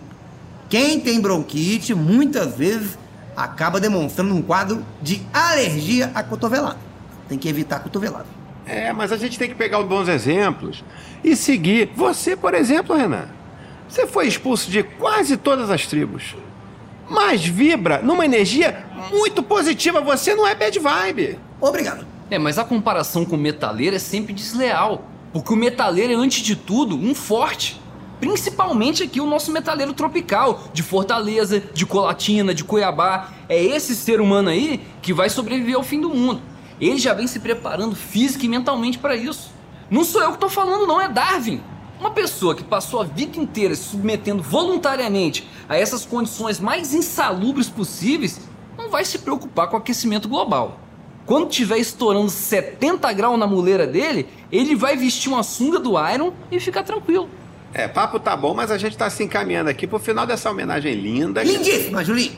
Quem 0.68 0.98
tem 0.98 1.20
bronquite, 1.20 1.94
muitas 1.94 2.56
vezes, 2.56 2.98
acaba 3.36 3.78
demonstrando 3.78 4.34
um 4.34 4.42
quadro 4.42 4.84
de 5.00 5.22
alergia 5.32 6.10
à 6.14 6.22
cotovelada. 6.22 6.78
Tem 7.28 7.38
que 7.38 7.48
evitar 7.48 7.76
a 7.76 7.80
cotovelada. 7.80 8.26
É, 8.66 8.92
mas 8.92 9.12
a 9.12 9.16
gente 9.16 9.38
tem 9.38 9.48
que 9.48 9.54
pegar 9.54 9.78
os 9.78 9.86
bons 9.86 10.08
exemplos 10.08 10.82
e 11.22 11.36
seguir. 11.36 11.92
Você, 11.94 12.34
por 12.34 12.52
exemplo, 12.52 12.96
Renan, 12.96 13.28
você 13.88 14.06
foi 14.06 14.26
expulso 14.26 14.70
de 14.70 14.82
quase 14.82 15.36
todas 15.36 15.70
as 15.70 15.86
tribos. 15.86 16.34
Mas 17.08 17.44
vibra 17.44 18.02
numa 18.02 18.24
energia 18.24 18.84
muito 19.10 19.42
positiva. 19.42 20.00
Você 20.00 20.34
não 20.34 20.46
é 20.46 20.54
bad 20.54 20.78
vibe. 20.78 21.38
Obrigado. 21.60 22.06
É, 22.30 22.38
mas 22.38 22.58
a 22.58 22.64
comparação 22.64 23.24
com 23.24 23.36
o 23.36 23.38
metaleiro 23.38 23.94
é 23.94 23.98
sempre 23.98 24.32
desleal. 24.32 25.04
Porque 25.32 25.52
o 25.52 25.56
metaleiro 25.56 26.12
é, 26.12 26.16
antes 26.16 26.42
de 26.42 26.56
tudo, 26.56 26.96
um 26.96 27.14
forte. 27.14 27.80
Principalmente 28.18 29.02
aqui 29.02 29.20
o 29.20 29.26
nosso 29.26 29.52
metaleiro 29.52 29.92
tropical, 29.92 30.64
de 30.72 30.82
Fortaleza, 30.82 31.62
de 31.72 31.84
Colatina, 31.86 32.54
de 32.54 32.64
Cuiabá. 32.64 33.28
É 33.48 33.62
esse 33.62 33.94
ser 33.94 34.20
humano 34.20 34.48
aí 34.48 34.84
que 35.00 35.12
vai 35.12 35.28
sobreviver 35.30 35.76
ao 35.76 35.82
fim 35.82 36.00
do 36.00 36.08
mundo. 36.08 36.40
Ele 36.80 36.98
já 36.98 37.14
vem 37.14 37.26
se 37.26 37.38
preparando 37.38 37.94
física 37.94 38.44
e 38.44 38.48
mentalmente 38.48 38.98
para 38.98 39.14
isso. 39.14 39.50
Não 39.90 40.02
sou 40.02 40.22
eu 40.22 40.32
que 40.32 40.38
tô 40.38 40.48
falando, 40.48 40.86
não, 40.86 41.00
é 41.00 41.08
Darwin. 41.08 41.62
Uma 41.98 42.10
pessoa 42.10 42.54
que 42.54 42.62
passou 42.62 43.00
a 43.00 43.04
vida 43.04 43.38
inteira 43.38 43.74
se 43.74 43.84
submetendo 43.84 44.42
voluntariamente 44.42 45.48
a 45.68 45.76
essas 45.76 46.04
condições 46.04 46.60
mais 46.60 46.92
insalubres 46.92 47.68
possíveis 47.68 48.40
não 48.76 48.90
vai 48.90 49.04
se 49.04 49.18
preocupar 49.18 49.68
com 49.68 49.76
o 49.76 49.78
aquecimento 49.78 50.28
global. 50.28 50.78
Quando 51.24 51.48
tiver 51.48 51.78
estourando 51.78 52.30
70 52.30 53.12
graus 53.12 53.38
na 53.38 53.46
muleira 53.46 53.86
dele, 53.86 54.28
ele 54.52 54.76
vai 54.76 54.96
vestir 54.96 55.28
uma 55.28 55.42
sunga 55.42 55.80
do 55.80 55.94
Iron 56.12 56.32
e 56.52 56.60
ficar 56.60 56.84
tranquilo. 56.84 57.28
É, 57.74 57.88
papo 57.88 58.20
tá 58.20 58.36
bom, 58.36 58.54
mas 58.54 58.70
a 58.70 58.78
gente 58.78 58.96
tá 58.96 59.10
se 59.10 59.24
encaminhando 59.24 59.68
aqui 59.68 59.86
pro 59.86 59.98
final 59.98 60.26
dessa 60.26 60.50
homenagem 60.50 60.94
linda. 60.94 61.42
Lindíssima, 61.42 62.04
Julinho. 62.04 62.32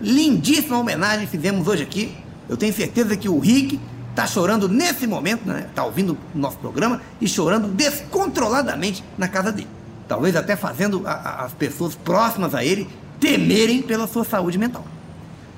Lindíssima 0.00 0.78
homenagem 0.78 1.26
fizemos 1.26 1.66
hoje 1.66 1.84
aqui. 1.84 2.14
Eu 2.48 2.56
tenho 2.56 2.72
certeza 2.72 3.16
que 3.16 3.28
o 3.28 3.38
Rick 3.38 3.80
tá 4.14 4.26
chorando 4.26 4.68
nesse 4.68 5.06
momento, 5.06 5.44
né? 5.46 5.66
Tá 5.74 5.84
ouvindo 5.84 6.16
o 6.34 6.38
nosso 6.38 6.58
programa 6.58 7.00
e 7.20 7.26
chorando 7.26 7.68
descontroladamente 7.68 9.02
na 9.18 9.28
casa 9.28 9.50
dele. 9.50 9.68
Talvez 10.06 10.36
até 10.36 10.54
fazendo 10.54 11.02
a, 11.06 11.12
a, 11.12 11.44
as 11.44 11.52
pessoas 11.52 11.94
próximas 11.94 12.54
a 12.54 12.64
ele 12.64 12.88
temerem 13.18 13.82
pela 13.82 14.06
sua 14.06 14.24
saúde 14.24 14.58
mental. 14.58 14.84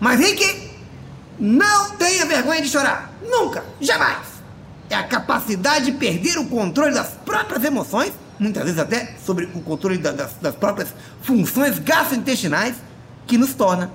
Mas 0.00 0.20
Rick, 0.20 0.70
não 1.38 1.90
tenha 1.96 2.24
vergonha 2.24 2.62
de 2.62 2.68
chorar. 2.68 3.12
Nunca, 3.22 3.64
jamais. 3.80 4.36
É 4.88 4.94
a 4.94 5.02
capacidade 5.02 5.86
de 5.86 5.92
perder 5.92 6.38
o 6.38 6.46
controle 6.46 6.94
das 6.94 7.08
próprias 7.08 7.64
emoções, 7.64 8.12
muitas 8.38 8.62
vezes 8.64 8.78
até 8.78 9.16
sobre 9.24 9.46
o 9.46 9.60
controle 9.60 9.98
da, 9.98 10.12
das, 10.12 10.34
das 10.34 10.54
próprias 10.54 10.94
funções 11.22 11.78
gastrointestinais, 11.78 12.76
que 13.26 13.36
nos 13.36 13.54
torna 13.54 13.90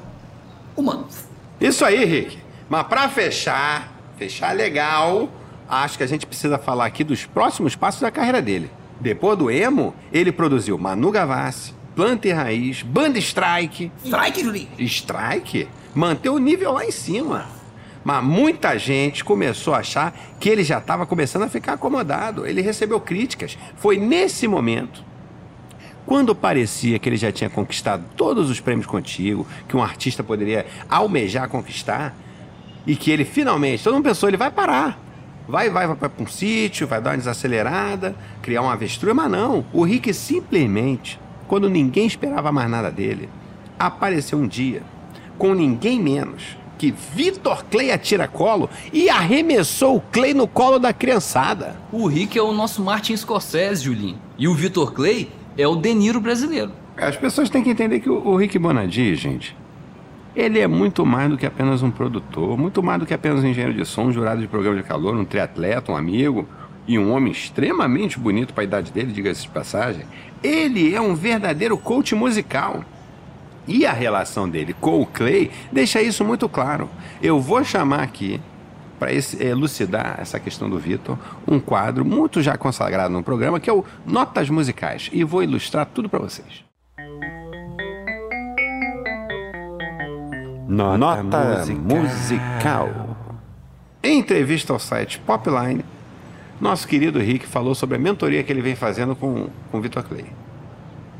humanos. 0.75 1.15
Isso 1.59 1.85
aí, 1.85 2.03
Rick. 2.03 2.39
Mas 2.69 2.87
pra 2.87 3.07
fechar, 3.09 3.90
fechar 4.21 4.55
legal, 4.55 5.27
acho 5.67 5.97
que 5.97 6.03
a 6.03 6.07
gente 6.07 6.27
precisa 6.27 6.59
falar 6.59 6.85
aqui 6.85 7.03
dos 7.03 7.25
próximos 7.25 7.75
passos 7.75 8.01
da 8.01 8.11
carreira 8.11 8.39
dele. 8.39 8.69
Depois 8.99 9.35
do 9.35 9.49
emo, 9.49 9.95
ele 10.13 10.31
produziu 10.31 10.77
Manu 10.77 11.09
Gavassi, 11.09 11.73
Planta 11.95 12.27
e 12.27 12.31
Raiz, 12.31 12.83
Banda 12.83 13.17
Strike. 13.17 13.91
Strike, 14.05 14.43
Julinho? 14.43 14.67
Strike? 14.77 15.67
Manter 15.95 16.29
o 16.29 16.37
nível 16.37 16.73
lá 16.73 16.85
em 16.85 16.91
cima. 16.91 17.47
Mas 18.03 18.23
muita 18.23 18.77
gente 18.77 19.23
começou 19.23 19.73
a 19.73 19.79
achar 19.79 20.15
que 20.39 20.47
ele 20.47 20.63
já 20.63 20.77
estava 20.77 21.03
começando 21.07 21.43
a 21.43 21.49
ficar 21.49 21.73
acomodado. 21.73 22.45
Ele 22.45 22.61
recebeu 22.61 22.99
críticas. 22.99 23.57
Foi 23.77 23.97
nesse 23.97 24.47
momento, 24.47 25.03
quando 26.05 26.35
parecia 26.35 26.99
que 26.99 27.09
ele 27.09 27.17
já 27.17 27.31
tinha 27.31 27.49
conquistado 27.49 28.03
todos 28.15 28.51
os 28.51 28.59
prêmios 28.59 28.85
contigo, 28.85 29.47
que 29.67 29.75
um 29.75 29.81
artista 29.81 30.23
poderia 30.23 30.67
almejar 30.87 31.49
conquistar, 31.49 32.15
e 32.85 32.95
que 32.95 33.11
ele 33.11 33.25
finalmente, 33.25 33.83
todo 33.83 33.93
mundo 33.93 34.05
pensou, 34.05 34.29
ele 34.29 34.37
vai 34.37 34.51
parar. 34.51 34.99
Vai, 35.47 35.69
vai, 35.69 35.87
vai 35.87 35.95
para 35.95 36.11
um 36.19 36.27
sítio, 36.27 36.87
vai 36.87 37.01
dar 37.01 37.11
uma 37.11 37.17
desacelerada, 37.17 38.15
criar 38.41 38.61
uma 38.61 38.73
avestruz, 38.73 39.15
mas 39.15 39.29
não. 39.29 39.65
O 39.73 39.83
Rick 39.83 40.13
simplesmente, 40.13 41.19
quando 41.47 41.69
ninguém 41.69 42.05
esperava 42.05 42.51
mais 42.51 42.69
nada 42.69 42.89
dele, 42.89 43.29
apareceu 43.77 44.37
um 44.37 44.47
dia 44.47 44.83
com 45.37 45.53
ninguém 45.53 45.99
menos 45.99 46.61
que 46.81 46.91
Vitor 47.13 47.63
Clay 47.65 47.91
atira 47.91 48.27
colo 48.27 48.67
e 48.91 49.07
arremessou 49.07 49.97
o 49.97 50.01
Clay 50.01 50.33
no 50.33 50.47
colo 50.47 50.79
da 50.79 50.91
criançada. 50.91 51.75
O 51.91 52.07
Rick 52.07 52.35
é 52.39 52.41
o 52.41 52.51
nosso 52.51 52.81
Martin 52.81 53.15
Scorsese, 53.15 53.83
Julinho. 53.83 54.17
E 54.35 54.47
o 54.47 54.55
Vitor 54.55 54.91
Clay 54.91 55.29
é 55.55 55.67
o 55.67 55.75
De 55.75 55.93
Niro 55.93 56.19
brasileiro. 56.19 56.71
As 56.97 57.15
pessoas 57.15 57.51
têm 57.51 57.63
que 57.63 57.69
entender 57.69 57.99
que 57.99 58.09
o, 58.09 58.35
Rick 58.35 58.57
Bonadi, 58.57 59.15
gente, 59.15 59.55
ele 60.35 60.59
é 60.59 60.67
muito 60.67 61.05
mais 61.05 61.29
do 61.29 61.37
que 61.37 61.45
apenas 61.45 61.83
um 61.83 61.91
produtor, 61.91 62.57
muito 62.57 62.81
mais 62.81 62.99
do 62.99 63.05
que 63.05 63.13
apenas 63.13 63.43
um 63.43 63.47
engenheiro 63.47 63.77
de 63.77 63.85
som, 63.85 64.03
um 64.03 64.11
jurado 64.11 64.41
de 64.41 64.47
programa 64.47 64.77
de 64.77 64.83
calor, 64.83 65.15
um 65.15 65.25
triatleta, 65.25 65.91
um 65.91 65.95
amigo 65.95 66.47
e 66.87 66.97
um 66.97 67.11
homem 67.11 67.31
extremamente 67.31 68.17
bonito 68.17 68.53
para 68.53 68.63
a 68.63 68.65
idade 68.65 68.91
dele, 68.91 69.11
diga-se 69.11 69.43
de 69.43 69.49
passagem. 69.49 70.05
Ele 70.41 70.95
é 70.95 71.01
um 71.01 71.13
verdadeiro 71.13 71.77
coach 71.77 72.15
musical. 72.15 72.83
E 73.67 73.85
a 73.85 73.93
relação 73.93 74.49
dele 74.49 74.73
com 74.79 75.01
o 75.01 75.05
Clay 75.05 75.51
deixa 75.71 76.01
isso 76.01 76.25
muito 76.25 76.49
claro. 76.49 76.89
Eu 77.21 77.39
vou 77.39 77.63
chamar 77.63 78.01
aqui, 78.01 78.41
para 78.97 79.11
elucidar 79.13 80.17
essa 80.19 80.39
questão 80.39 80.69
do 80.69 80.79
Vitor, 80.79 81.17
um 81.47 81.59
quadro 81.59 82.03
muito 82.03 82.41
já 82.41 82.57
consagrado 82.57 83.13
no 83.13 83.23
programa, 83.23 83.59
que 83.59 83.69
é 83.69 83.73
o 83.73 83.85
Notas 84.05 84.49
Musicais. 84.49 85.09
E 85.11 85.23
vou 85.23 85.43
ilustrar 85.43 85.85
tudo 85.85 86.09
para 86.09 86.19
vocês. 86.19 86.70
Nota, 90.71 91.21
Nota 91.21 91.57
musical. 91.57 91.85
musical. 91.85 93.17
Em 94.01 94.19
entrevista 94.19 94.71
ao 94.71 94.79
site 94.79 95.19
Popline, 95.19 95.83
nosso 96.61 96.87
querido 96.87 97.19
Rick 97.19 97.45
falou 97.45 97.75
sobre 97.75 97.97
a 97.97 97.99
mentoria 97.99 98.41
que 98.41 98.53
ele 98.53 98.61
vem 98.61 98.73
fazendo 98.73 99.13
com, 99.13 99.47
com 99.69 99.77
o 99.77 99.81
Vitor 99.81 100.01
Clay. 100.01 100.27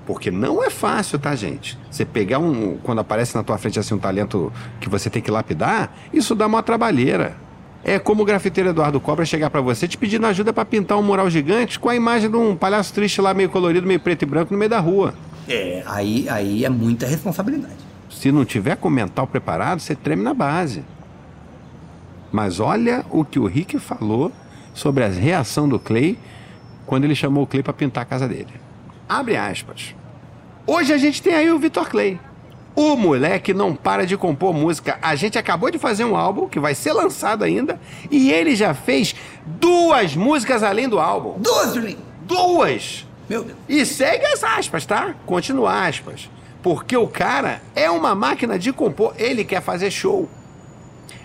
Porque 0.06 0.32
não 0.32 0.64
é 0.64 0.70
fácil, 0.70 1.20
tá, 1.20 1.36
gente? 1.36 1.78
Você 1.90 2.06
pegar 2.06 2.40
um. 2.40 2.78
Quando 2.78 3.00
aparece 3.00 3.36
na 3.36 3.44
tua 3.44 3.58
frente 3.58 3.78
assim 3.78 3.94
um 3.94 4.00
talento 4.00 4.54
que 4.80 4.88
você 4.88 5.10
tem 5.10 5.22
que 5.22 5.30
lapidar, 5.30 5.94
isso 6.14 6.34
dá 6.34 6.48
uma 6.48 6.64
trabalheira. 6.64 7.36
É 7.84 8.00
como 8.00 8.24
o 8.24 8.26
grafiteiro 8.26 8.70
Eduardo 8.70 9.02
Cobra 9.02 9.26
chegar 9.26 9.50
para 9.50 9.60
você 9.60 9.86
te 9.86 9.98
pedindo 9.98 10.26
ajuda 10.28 10.54
para 10.54 10.64
pintar 10.64 10.98
um 10.98 11.04
mural 11.04 11.30
gigante 11.30 11.78
com 11.78 11.90
a 11.90 11.96
imagem 11.96 12.32
de 12.32 12.38
um 12.38 12.56
palhaço 12.56 12.94
triste 12.94 13.20
lá 13.20 13.34
meio 13.34 13.50
colorido, 13.50 13.86
meio 13.86 14.00
preto 14.00 14.22
e 14.22 14.26
branco 14.26 14.54
no 14.54 14.58
meio 14.58 14.70
da 14.70 14.80
rua. 14.80 15.14
É, 15.50 15.84
aí, 15.86 16.30
aí 16.30 16.64
é 16.64 16.70
muita 16.70 17.06
responsabilidade. 17.06 17.91
Se 18.12 18.32
não 18.32 18.46
tiver 18.46 18.76
com 18.76 18.90
o 18.90 18.92
mental 18.92 19.26
preparado, 19.26 19.80
você 19.80 19.96
treme 19.96 20.22
na 20.22 20.34
base. 20.34 20.84
Mas 22.32 22.60
olha 22.60 23.06
o 23.10 23.26
que 23.26 23.40
o 23.40 23.46
Rick 23.46 23.80
falou 23.80 24.32
sobre 24.74 25.04
a 25.04 25.08
reação 25.08 25.68
do 25.68 25.80
Clay 25.80 26.20
quando 26.86 27.06
ele 27.06 27.16
chamou 27.16 27.44
o 27.44 27.48
Clay 27.48 27.64
para 27.64 27.74
pintar 27.74 28.04
a 28.04 28.06
casa 28.06 28.28
dele. 28.28 28.54
Abre 29.08 29.38
aspas. 29.38 29.96
Hoje 30.68 30.94
a 30.94 30.98
gente 30.98 31.22
tem 31.22 31.34
aí 31.34 31.52
o 31.52 31.58
Vitor 31.58 31.90
Clay. 31.90 32.20
O 32.76 32.96
moleque 32.96 33.54
não 33.54 33.76
para 33.76 34.06
de 34.06 34.16
compor 34.16 34.54
música. 34.54 34.98
A 35.02 35.16
gente 35.16 35.38
acabou 35.38 35.72
de 35.72 35.78
fazer 35.78 36.06
um 36.06 36.16
álbum 36.16 36.48
que 36.48 36.60
vai 36.60 36.76
ser 36.76 36.94
lançado 36.94 37.44
ainda 37.44 37.80
e 38.10 38.32
ele 38.32 38.56
já 38.56 38.74
fez 38.74 39.16
duas 39.46 40.16
músicas 40.16 40.64
além 40.64 40.88
do 40.88 41.00
álbum. 41.00 41.40
Duas, 41.40 41.74
Julinho? 41.74 42.00
Duas! 42.24 43.06
Meu 43.30 43.44
Deus. 43.44 43.58
E 43.68 43.86
segue 43.86 44.26
as 44.26 44.44
aspas, 44.44 44.86
tá? 44.86 45.16
Continua 45.26 45.88
aspas. 45.88 46.30
Porque 46.62 46.96
o 46.96 47.08
cara 47.08 47.62
é 47.76 47.90
uma 47.90 48.14
máquina 48.14 48.58
de 48.58 48.72
compor. 48.72 49.14
Ele 49.18 49.44
quer 49.44 49.62
fazer 49.62 49.90
show. 49.90 50.30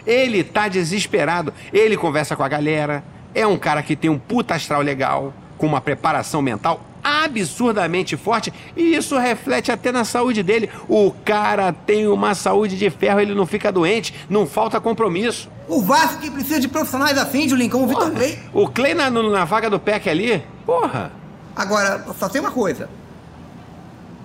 Ele 0.06 0.42
tá 0.42 0.68
desesperado. 0.68 1.52
Ele 1.72 1.96
conversa 1.96 2.36
com 2.36 2.42
a 2.42 2.48
galera. 2.48 3.04
É 3.34 3.46
um 3.46 3.58
cara 3.58 3.82
que 3.82 3.94
tem 3.94 4.08
um 4.08 4.18
puta 4.18 4.54
astral 4.54 4.80
legal, 4.80 5.34
com 5.58 5.66
uma 5.66 5.80
preparação 5.80 6.40
mental 6.40 6.80
absurdamente 7.06 8.16
forte 8.16 8.52
e 8.76 8.96
isso 8.96 9.16
reflete 9.16 9.70
até 9.70 9.92
na 9.92 10.04
saúde 10.04 10.42
dele. 10.42 10.68
O 10.88 11.12
cara 11.24 11.72
tem 11.72 12.08
uma 12.08 12.34
saúde 12.34 12.76
de 12.76 12.90
ferro, 12.90 13.20
ele 13.20 13.32
não 13.32 13.46
fica 13.46 13.70
doente, 13.70 14.12
não 14.28 14.44
falta 14.44 14.80
compromisso. 14.80 15.48
O 15.68 15.80
Vasco 15.82 16.20
que 16.20 16.30
precisa 16.30 16.58
de 16.58 16.66
profissionais 16.66 17.16
assim, 17.16 17.48
Julinho, 17.48 17.70
como 17.70 17.84
o 17.84 17.86
Vitor 17.86 18.10
Clay. 18.10 18.38
O 18.52 18.68
Clay 18.68 18.94
na, 18.94 19.08
na 19.08 19.44
vaga 19.44 19.70
do 19.70 19.78
PEC 19.78 20.08
ali, 20.08 20.42
porra. 20.64 21.12
Agora, 21.54 22.04
só 22.18 22.28
tem 22.28 22.40
uma 22.40 22.50
coisa. 22.50 22.88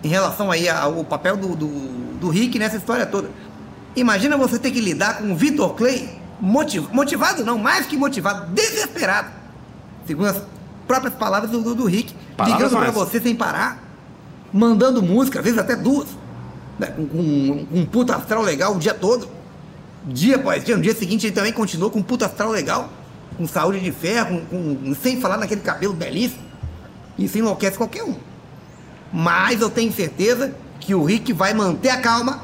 Em 0.04 0.08
relação 0.08 0.50
aí 0.52 0.68
ao 0.68 1.04
papel 1.04 1.38
do, 1.38 1.56
do, 1.56 1.68
do 2.20 2.30
Rick 2.30 2.58
nessa 2.58 2.78
história 2.78 3.06
toda. 3.06 3.30
Imagina 3.96 4.38
você 4.38 4.58
ter 4.58 4.72
que 4.72 4.80
lidar 4.82 5.18
com 5.20 5.32
o 5.32 5.36
Vitor 5.36 5.74
Clay 5.76 6.10
motiv- 6.40 6.90
motivado, 6.92 7.44
não, 7.46 7.58
mais 7.58 7.86
que 7.86 7.96
motivado, 7.98 8.52
desesperado. 8.52 9.30
Segundo 10.08 10.28
as 10.30 10.42
próprias 10.88 11.14
palavras 11.14 11.52
do, 11.52 11.76
do, 11.76 11.86
Rick, 11.86 12.16
Palavras 12.36 12.58
ligando 12.72 12.80
essas. 12.88 12.96
você 13.12 13.20
sem 13.22 13.36
parar, 13.36 13.84
mandando 14.52 15.02
música, 15.04 15.40
às 15.40 15.46
vezes 15.46 15.60
até 15.60 15.76
duas, 15.76 16.08
né, 16.80 16.88
com, 16.88 17.06
com 17.08 17.66
um 17.80 17.86
puta 17.86 18.16
astral 18.16 18.42
legal 18.42 18.76
o 18.76 18.80
dia 18.80 18.94
todo. 18.94 19.28
Dia 20.06 20.38
após 20.38 20.64
dia, 20.64 20.76
no 20.76 20.82
dia 20.82 20.96
seguinte 20.96 21.28
ele 21.28 21.36
também 21.36 21.54
continuou 21.54 21.92
com 21.92 22.00
um 22.00 22.04
puta 22.04 22.26
astral 22.26 22.50
legal, 22.50 22.90
com 23.38 23.48
saúde 23.48 23.80
de 23.80 23.92
ferro, 23.92 24.42
com, 24.50 24.76
com- 24.76 24.96
sem 24.96 25.22
falar 25.22 25.38
naquele 25.38 25.62
cabelo 25.62 25.94
belíssimo. 25.94 26.42
Isso 27.20 27.38
enlouquece 27.38 27.78
qualquer 27.78 28.04
um. 28.04 28.16
Mas 29.12 29.62
eu 29.62 29.70
tenho 29.70 29.92
certeza 29.92 30.56
que 30.80 30.96
o 30.96 31.04
Rick 31.04 31.34
vai 31.34 31.54
manter 31.54 31.90
a 31.90 32.02
calma, 32.02 32.42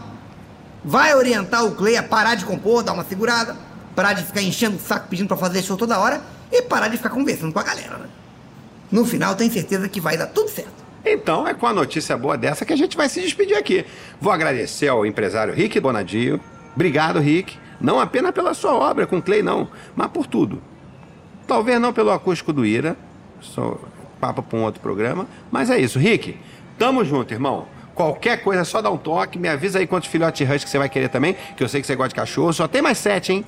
vai 0.83 1.15
orientar 1.15 1.65
o 1.65 1.71
Clay 1.71 1.97
a 1.97 2.03
parar 2.03 2.35
de 2.35 2.45
compor, 2.45 2.83
dar 2.83 2.93
uma 2.93 3.03
segurada, 3.03 3.55
parar 3.95 4.13
de 4.13 4.23
ficar 4.23 4.41
enchendo 4.41 4.77
o 4.77 4.79
saco 4.79 5.07
pedindo 5.09 5.27
pra 5.27 5.37
fazer 5.37 5.61
show 5.63 5.77
toda 5.77 5.99
hora 5.99 6.21
e 6.51 6.61
parar 6.61 6.87
de 6.87 6.97
ficar 6.97 7.09
conversando 7.09 7.51
com 7.51 7.59
a 7.59 7.63
galera, 7.63 7.97
né? 7.97 8.07
No 8.91 9.05
final, 9.05 9.35
tenho 9.35 9.51
certeza 9.51 9.89
que 9.89 9.99
vai 9.99 10.17
dar 10.17 10.27
tudo 10.27 10.49
certo. 10.49 10.85
Então 11.05 11.47
é 11.47 11.53
com 11.53 11.67
a 11.67 11.73
notícia 11.73 12.17
boa 12.17 12.37
dessa 12.37 12.65
que 12.65 12.73
a 12.73 12.77
gente 12.77 12.97
vai 12.97 13.09
se 13.09 13.21
despedir 13.21 13.55
aqui. 13.55 13.85
Vou 14.19 14.31
agradecer 14.31 14.87
ao 14.87 15.05
empresário 15.05 15.53
Rick 15.53 15.79
Bonadio. 15.79 16.39
Obrigado, 16.75 17.19
Rick. 17.19 17.57
Não 17.79 17.99
apenas 17.99 18.31
pela 18.31 18.53
sua 18.53 18.73
obra 18.73 19.05
com 19.05 19.21
Clay, 19.21 19.41
não, 19.41 19.69
mas 19.95 20.07
por 20.07 20.25
tudo. 20.25 20.61
Talvez 21.45 21.79
não 21.79 21.93
pelo 21.93 22.11
acústico 22.11 22.51
do 22.51 22.65
Ira, 22.65 22.97
só 23.39 23.79
papo 24.19 24.41
para 24.41 24.59
um 24.59 24.63
outro 24.63 24.81
programa, 24.81 25.27
mas 25.51 25.69
é 25.69 25.79
isso. 25.79 25.99
Rick, 25.99 26.37
tamo 26.77 27.03
junto, 27.03 27.33
irmão. 27.33 27.67
Qualquer 27.93 28.43
coisa, 28.43 28.61
é 28.61 28.63
só 28.63 28.81
dá 28.81 28.91
um 28.91 28.97
toque. 28.97 29.39
Me 29.39 29.49
avisa 29.49 29.79
aí 29.79 29.87
quantos 29.87 30.09
filhotes 30.09 30.47
Husky 30.47 30.69
você 30.69 30.77
vai 30.77 30.87
querer 30.87 31.09
também, 31.09 31.35
que 31.55 31.63
eu 31.63 31.67
sei 31.67 31.81
que 31.81 31.87
você 31.87 31.95
gosta 31.95 32.09
de 32.09 32.15
cachorro. 32.15 32.53
Só 32.53 32.67
tem 32.67 32.81
mais 32.81 32.97
sete, 32.97 33.33
hein? 33.33 33.45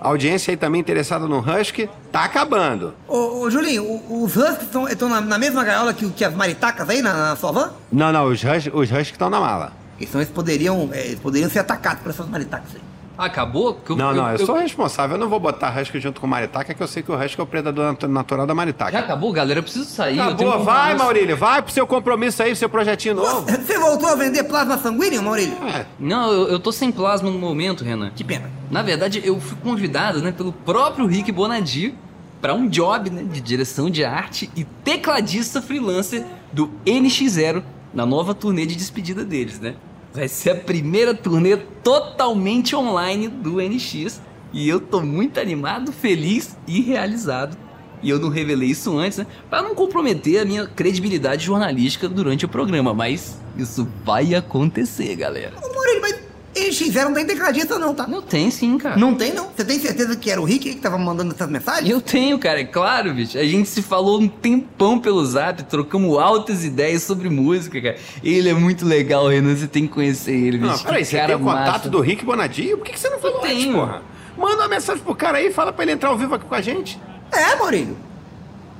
A 0.00 0.08
audiência 0.08 0.50
aí 0.50 0.56
também 0.56 0.80
interessada 0.80 1.26
no 1.26 1.38
Husky, 1.38 1.88
tá 2.12 2.24
acabando. 2.24 2.94
Ô, 3.08 3.40
ô 3.40 3.50
Julinho, 3.50 4.02
os 4.10 4.36
Huskies 4.36 4.68
estão 4.90 5.08
na, 5.08 5.20
na 5.20 5.38
mesma 5.38 5.64
gaiola 5.64 5.94
que, 5.94 6.10
que 6.10 6.24
as 6.24 6.34
maritacas 6.34 6.90
aí 6.90 7.00
na, 7.00 7.30
na 7.30 7.36
sua 7.36 7.52
van? 7.52 7.72
Não, 7.90 8.12
não, 8.12 8.26
os 8.26 8.42
Husky 8.44 8.70
os 8.74 8.90
Husky 8.90 9.12
estão 9.12 9.30
na 9.30 9.40
mala. 9.40 9.72
Senão 10.00 10.20
eles 10.20 10.28
poderiam, 10.28 10.90
é, 10.92 11.06
eles 11.06 11.20
poderiam 11.20 11.48
ser 11.48 11.60
atacados 11.60 12.02
por 12.02 12.10
essas 12.10 12.28
maritacas 12.28 12.74
aí. 12.74 12.93
Acabou? 13.16 13.74
Que 13.74 13.94
Não, 13.94 14.12
não, 14.12 14.30
eu, 14.32 14.44
sou 14.44 14.56
responsável. 14.56 15.16
Eu 15.16 15.20
não 15.20 15.28
vou 15.28 15.38
botar 15.38 15.76
Husky 15.80 16.00
junto 16.00 16.20
com 16.20 16.26
o 16.26 16.30
Maritaca, 16.30 16.74
que 16.74 16.82
eu 16.82 16.88
sei 16.88 17.02
que 17.02 17.12
o 17.12 17.14
Husky 17.14 17.40
é 17.40 17.42
o 17.44 17.46
predador 17.46 17.84
nat- 17.92 18.02
natural 18.08 18.46
da 18.46 18.50
Já 18.52 18.56
Maritaca. 18.56 18.98
acabou, 18.98 19.32
galera? 19.32 19.60
Eu 19.60 19.62
preciso 19.62 19.84
sair. 19.84 20.18
eu 20.18 20.34
tenho 20.34 20.50
Acabou, 20.50 20.62
um 20.62 20.64
vai. 20.64 20.94
Maurílio, 20.96 21.36
vai 21.36 21.62
pro 21.62 21.72
seu 21.72 21.86
compromisso 21.86 22.42
aí, 22.42 22.50
pro 22.50 22.58
seu 22.58 22.68
projetinho 22.68 23.14
novo. 23.14 23.46
Você 23.46 23.78
voltou 23.78 24.08
a 24.08 24.16
vender 24.16 24.42
plasma 24.44 24.76
sanguíneo, 24.78 25.22
Maurílio? 25.22 25.56
É, 25.68 25.86
Não, 25.98 26.32
eu, 26.32 26.48
eu 26.48 26.58
tô 26.58 26.72
sem 26.72 26.90
plasma 26.90 27.30
no 27.30 27.38
momento, 27.38 27.84
Renan. 27.84 28.10
Que 28.14 28.24
pena. 28.24 28.50
Na 28.70 28.82
verdade, 28.82 29.22
eu 29.24 29.38
fui 29.40 29.56
convidado, 29.62 30.20
né, 30.20 30.32
pelo 30.32 30.52
próprio 30.52 31.06
Rick 31.06 31.30
Bonadio 31.30 31.94
para 32.40 32.52
um 32.52 32.66
job, 32.68 33.10
né, 33.10 33.22
de 33.22 33.40
direção 33.40 33.88
de 33.88 34.04
arte 34.04 34.50
e 34.56 34.64
tecladista 34.64 35.62
freelancer 35.62 36.24
do 36.52 36.68
NX0 36.84 37.62
na 37.94 38.04
nova 38.04 38.34
turnê 38.34 38.66
de 38.66 38.74
despedida 38.74 39.24
deles, 39.24 39.60
né? 39.60 39.74
Vai 40.14 40.28
ser 40.28 40.50
a 40.50 40.54
primeira 40.54 41.12
turnê 41.12 41.56
totalmente 41.56 42.76
online 42.76 43.26
do 43.26 43.56
NX 43.56 44.22
e 44.52 44.68
eu 44.68 44.78
tô 44.78 45.00
muito 45.00 45.40
animado, 45.40 45.90
feliz 45.90 46.56
e 46.68 46.80
realizado. 46.80 47.56
E 48.00 48.10
eu 48.10 48.20
não 48.20 48.28
revelei 48.28 48.68
isso 48.68 48.96
antes, 48.96 49.18
né? 49.18 49.26
Pra 49.50 49.60
não 49.60 49.74
comprometer 49.74 50.40
a 50.40 50.44
minha 50.44 50.66
credibilidade 50.68 51.44
jornalística 51.44 52.08
durante 52.08 52.44
o 52.44 52.48
programa, 52.48 52.94
mas 52.94 53.40
isso 53.58 53.88
vai 54.04 54.36
acontecer, 54.36 55.16
galera. 55.16 55.56
Ô, 55.60 56.00
mas 56.00 56.23
NX0 56.54 57.04
não 57.04 57.14
tem 57.14 57.26
tecladista 57.26 57.78
não, 57.78 57.94
tá? 57.94 58.06
Não 58.06 58.22
tem 58.22 58.50
sim, 58.50 58.78
cara. 58.78 58.96
Não 58.96 59.14
tem 59.14 59.32
não? 59.32 59.48
Você 59.54 59.64
tem 59.64 59.78
certeza 59.78 60.14
que 60.16 60.30
era 60.30 60.40
o 60.40 60.44
Rick 60.44 60.74
que 60.74 60.80
tava 60.80 60.96
mandando 60.96 61.34
essas 61.34 61.48
mensagens? 61.50 61.90
Eu 61.90 62.00
tenho, 62.00 62.38
cara, 62.38 62.60
é 62.60 62.64
claro, 62.64 63.12
bicho. 63.12 63.36
A 63.36 63.44
gente 63.44 63.68
se 63.68 63.82
falou 63.82 64.20
um 64.20 64.28
tempão 64.28 64.98
pelo 64.98 65.24
zap, 65.24 65.62
trocamos 65.64 66.16
altas 66.18 66.64
ideias 66.64 67.02
sobre 67.02 67.28
música, 67.28 67.80
cara. 67.80 67.96
Ele 68.22 68.48
é 68.48 68.54
muito 68.54 68.86
legal, 68.86 69.26
Renan, 69.28 69.56
você 69.56 69.66
tem 69.66 69.86
que 69.86 69.92
conhecer 69.92 70.32
ele, 70.32 70.58
bicho. 70.58 70.72
Não, 70.72 70.78
peraí, 70.78 71.04
você 71.04 71.16
cara 71.16 71.26
tem 71.28 71.36
o 71.36 71.40
contato 71.40 71.66
massa. 71.66 71.88
do 71.90 72.00
Rick 72.00 72.24
Bonadio? 72.24 72.78
Por 72.78 72.86
que, 72.86 72.92
que 72.92 73.00
você 73.00 73.10
não 73.10 73.18
falou 73.18 73.44
Eu 73.44 73.50
antes, 73.52 73.66
porra? 73.66 74.02
Manda 74.36 74.56
uma 74.56 74.68
mensagem 74.68 75.02
pro 75.02 75.14
cara 75.14 75.38
aí, 75.38 75.52
fala 75.52 75.72
pra 75.72 75.82
ele 75.84 75.92
entrar 75.92 76.10
ao 76.10 76.18
vivo 76.18 76.34
aqui 76.34 76.44
com 76.44 76.54
a 76.54 76.60
gente. 76.60 77.00
É, 77.32 77.56
Maurílio. 77.56 77.96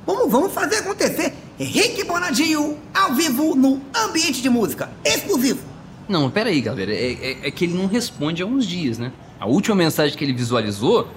Vamos, 0.05 0.31
vamos 0.31 0.53
fazer 0.53 0.77
acontecer. 0.77 1.33
Rick 1.57 2.03
Bonadio 2.03 2.77
ao 2.93 3.13
vivo 3.13 3.55
no 3.55 3.81
ambiente 3.95 4.41
de 4.41 4.49
música. 4.49 4.89
Exclusivo. 5.03 5.74
Não, 6.07 6.29
pera 6.29 6.49
aí, 6.49 6.61
galera. 6.61 6.93
É, 6.93 7.13
é- 7.13 7.37
é 7.47 7.51
que 7.51 7.65
ele 7.65 7.73
não 7.73 7.87
responde 7.87 8.41
há 8.43 8.45
uns 8.45 8.65
dias, 8.65 8.97
né? 8.99 9.11
A 9.39 9.47
última 9.47 9.75
mensagem 9.75 10.15
que 10.17 10.23
ele 10.23 10.33
visualizou 10.33 11.07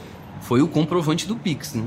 foi 0.40 0.62
o 0.62 0.68
comprovante 0.68 1.26
do 1.26 1.36
Pix, 1.36 1.74
né? 1.74 1.84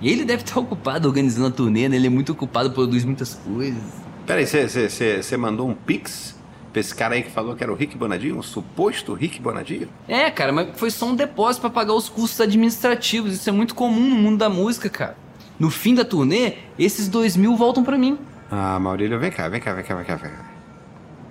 E 0.00 0.08
ele 0.10 0.24
deve 0.24 0.42
estar 0.42 0.58
ocupado 0.60 1.08
organizando 1.08 1.46
a 1.48 1.50
turnê, 1.50 1.88
né? 1.88 1.96
Ele 1.96 2.06
é 2.06 2.10
muito 2.10 2.32
ocupado, 2.32 2.70
produz 2.70 3.04
muitas 3.04 3.34
coisas. 3.34 3.82
Peraí, 4.26 4.46
você- 4.46 5.22
você 5.22 5.36
mandou 5.36 5.68
um 5.68 5.74
pix 5.74 6.34
pra 6.72 6.80
esse 6.80 6.94
cara 6.94 7.14
aí 7.14 7.22
que 7.22 7.30
falou 7.30 7.54
que 7.54 7.62
era 7.62 7.72
o 7.72 7.76
Rick 7.76 7.96
Bonadio? 7.96 8.36
Um 8.38 8.42
suposto 8.42 9.12
Rick 9.14 9.40
Bonadio? 9.40 9.88
É, 10.08 10.30
cara, 10.30 10.52
mas 10.52 10.68
foi 10.76 10.90
só 10.90 11.06
um 11.06 11.14
depósito 11.14 11.60
pra 11.60 11.70
pagar 11.70 11.92
os 11.94 12.08
custos 12.08 12.40
administrativos. 12.40 13.34
Isso 13.34 13.48
é 13.48 13.52
muito 13.52 13.74
comum 13.74 14.08
no 14.08 14.16
mundo 14.16 14.38
da 14.38 14.48
música, 14.48 14.88
cara. 14.88 15.16
No 15.58 15.70
fim 15.70 15.94
da 15.94 16.04
turnê, 16.04 16.54
esses 16.78 17.06
dois 17.08 17.36
mil 17.36 17.54
voltam 17.56 17.84
pra 17.84 17.96
mim. 17.98 18.18
Ah, 18.50 18.78
Maurílio, 18.80 19.18
vem 19.18 19.30
cá, 19.30 19.48
vem 19.48 19.60
cá, 19.60 19.72
vem 19.74 19.84
cá, 19.84 19.94
vem 19.94 20.04
cá, 20.04 20.16
vem 20.16 20.30
cá. 20.30 20.53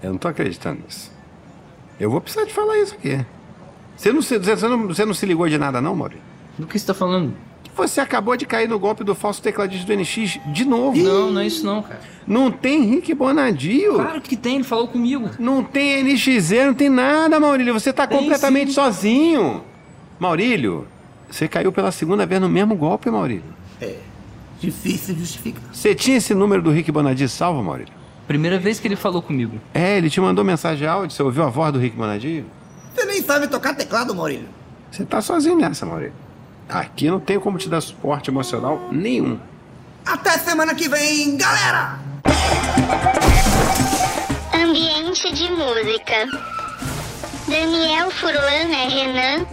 Eu 0.03 0.11
não 0.11 0.17
tô 0.17 0.27
acreditando 0.27 0.81
nisso. 0.85 1.11
Eu 1.99 2.11
vou 2.11 2.19
precisar 2.21 2.45
te 2.45 2.53
falar 2.53 2.77
isso 2.79 2.93
aqui. 2.93 3.25
Você 3.95 4.11
não, 4.11 4.21
se- 4.21 4.37
você 4.37 4.67
não, 4.67 4.87
você 4.87 5.05
não 5.05 5.13
se 5.13 5.25
ligou 5.25 5.47
de 5.47 5.57
nada, 5.57 5.79
não, 5.79 5.95
Maurílio? 5.95 6.21
Do 6.57 6.67
que 6.67 6.77
você 6.77 6.85
tá 6.85 6.93
falando? 6.93 7.33
Você 7.75 7.99
acabou 7.99 8.35
de 8.37 8.45
cair 8.45 8.69
no 8.69 8.77
golpe 8.77 9.03
do 9.03 9.15
falso 9.15 9.41
tecladista 9.41 9.87
do 9.87 9.93
NX 9.99 10.39
de 10.53 10.65
novo. 10.65 10.95
Não, 10.97 11.31
não 11.31 11.41
é 11.41 11.47
isso 11.47 11.65
não, 11.65 11.81
cara. 11.81 12.01
Não 12.27 12.51
tem 12.51 12.83
Rick 12.83 13.13
Bonadio. 13.15 13.95
Claro 13.95 14.21
que 14.21 14.35
tem, 14.35 14.55
ele 14.55 14.63
falou 14.63 14.87
comigo. 14.87 15.29
Não 15.39 15.63
tem 15.63 16.03
NX0, 16.05 16.65
não 16.67 16.73
tem 16.75 16.89
nada, 16.89 17.39
Maurílio. 17.39 17.73
Você 17.73 17.91
tá 17.91 18.05
Tem 18.05 18.15
completamente 18.17 18.67
sim. 18.69 18.73
sozinho. 18.75 19.63
Maurílio, 20.19 20.87
você 21.29 21.47
caiu 21.47 21.71
pela 21.71 21.91
segunda 21.91 22.25
vez 22.27 22.39
no 22.39 22.47
mesmo 22.49 22.75
golpe, 22.75 23.09
Maurílio. 23.09 23.43
É. 23.81 23.95
Difícil 24.59 25.15
justificar. 25.17 25.63
Você 25.73 25.95
tinha 25.95 26.17
esse 26.17 26.35
número 26.35 26.61
do 26.61 26.69
Rick 26.71 26.91
Bonadio 26.91 27.27
salvo, 27.27 27.63
Maurílio? 27.63 27.91
Primeira 28.27 28.57
vez 28.57 28.79
que 28.79 28.87
ele 28.87 28.95
falou 28.95 29.21
comigo. 29.21 29.59
É, 29.73 29.97
ele 29.97 30.09
te 30.09 30.21
mandou 30.21 30.43
mensagem 30.43 30.87
áudio, 30.87 31.15
você 31.15 31.21
ouviu 31.21 31.43
a 31.43 31.49
voz 31.49 31.73
do 31.73 31.79
Rick 31.79 31.95
Bonadio? 31.95 32.45
Você 32.95 33.05
nem 33.05 33.21
sabe 33.21 33.47
tocar 33.47 33.75
teclado, 33.75 34.15
Maurílio. 34.15 34.47
Você 34.91 35.03
tá 35.03 35.21
sozinho 35.21 35.57
nessa, 35.57 35.85
Maurílio. 35.85 36.13
Aqui 36.69 37.09
não 37.09 37.19
tem 37.19 37.39
como 37.39 37.57
te 37.57 37.67
dar 37.67 37.81
suporte 37.81 38.29
emocional 38.29 38.87
nenhum. 38.91 39.39
Até 40.05 40.31
semana 40.37 40.73
que 40.75 40.87
vem, 40.87 41.37
galera! 41.37 41.99
Ambiente 44.53 45.33
de 45.33 45.51
música. 45.51 46.27
Daniel 47.47 48.09
Furlan 48.11 48.71
é 48.71 48.87
Renan. 48.87 49.45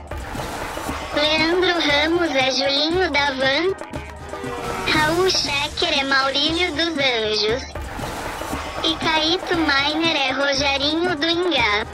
Leandro 1.15 1.81
Ramos 1.81 2.31
é 2.31 2.51
Julinho 2.53 3.11
da 3.11 3.33
Van. 3.33 3.75
Raul 4.93 5.29
Schecker 5.31 5.99
é 6.01 6.05
Maurílio 6.05 6.71
dos 6.73 6.95
Anjos. 6.97 7.70
E 8.83 8.97
Caíto 8.97 9.57
Miner 9.57 10.17
é 10.17 10.33
Rogerinho 10.33 11.15
do 11.15 11.29
Ingá. 11.29 11.87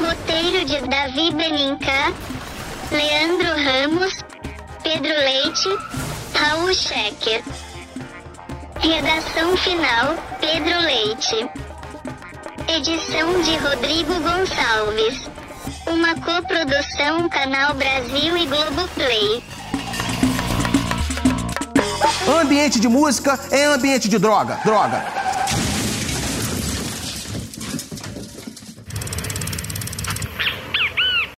Roteiro 0.00 0.64
de 0.64 0.80
Davi 0.88 1.30
Benincá. 1.32 2.12
Leandro 2.90 3.48
Ramos. 3.62 4.24
Pedro 4.82 5.08
Leite. 5.08 5.68
Raul 6.34 6.72
Schecker. 6.72 7.42
Redação 8.80 9.56
final, 9.58 10.16
Pedro 10.40 10.80
Leite. 10.80 11.50
Edição 12.68 13.42
de 13.42 13.56
Rodrigo 13.56 14.14
Gonçalves. 14.14 15.28
Uma 15.86 16.14
coprodução 16.14 17.28
Canal 17.28 17.74
Brasil 17.74 18.36
e 18.36 18.46
Globoplay. 18.46 19.44
Ambiente 22.40 22.80
de 22.80 22.88
música 22.88 23.38
é 23.50 23.64
ambiente 23.64 24.08
de 24.08 24.18
droga, 24.18 24.58
droga. 24.64 25.25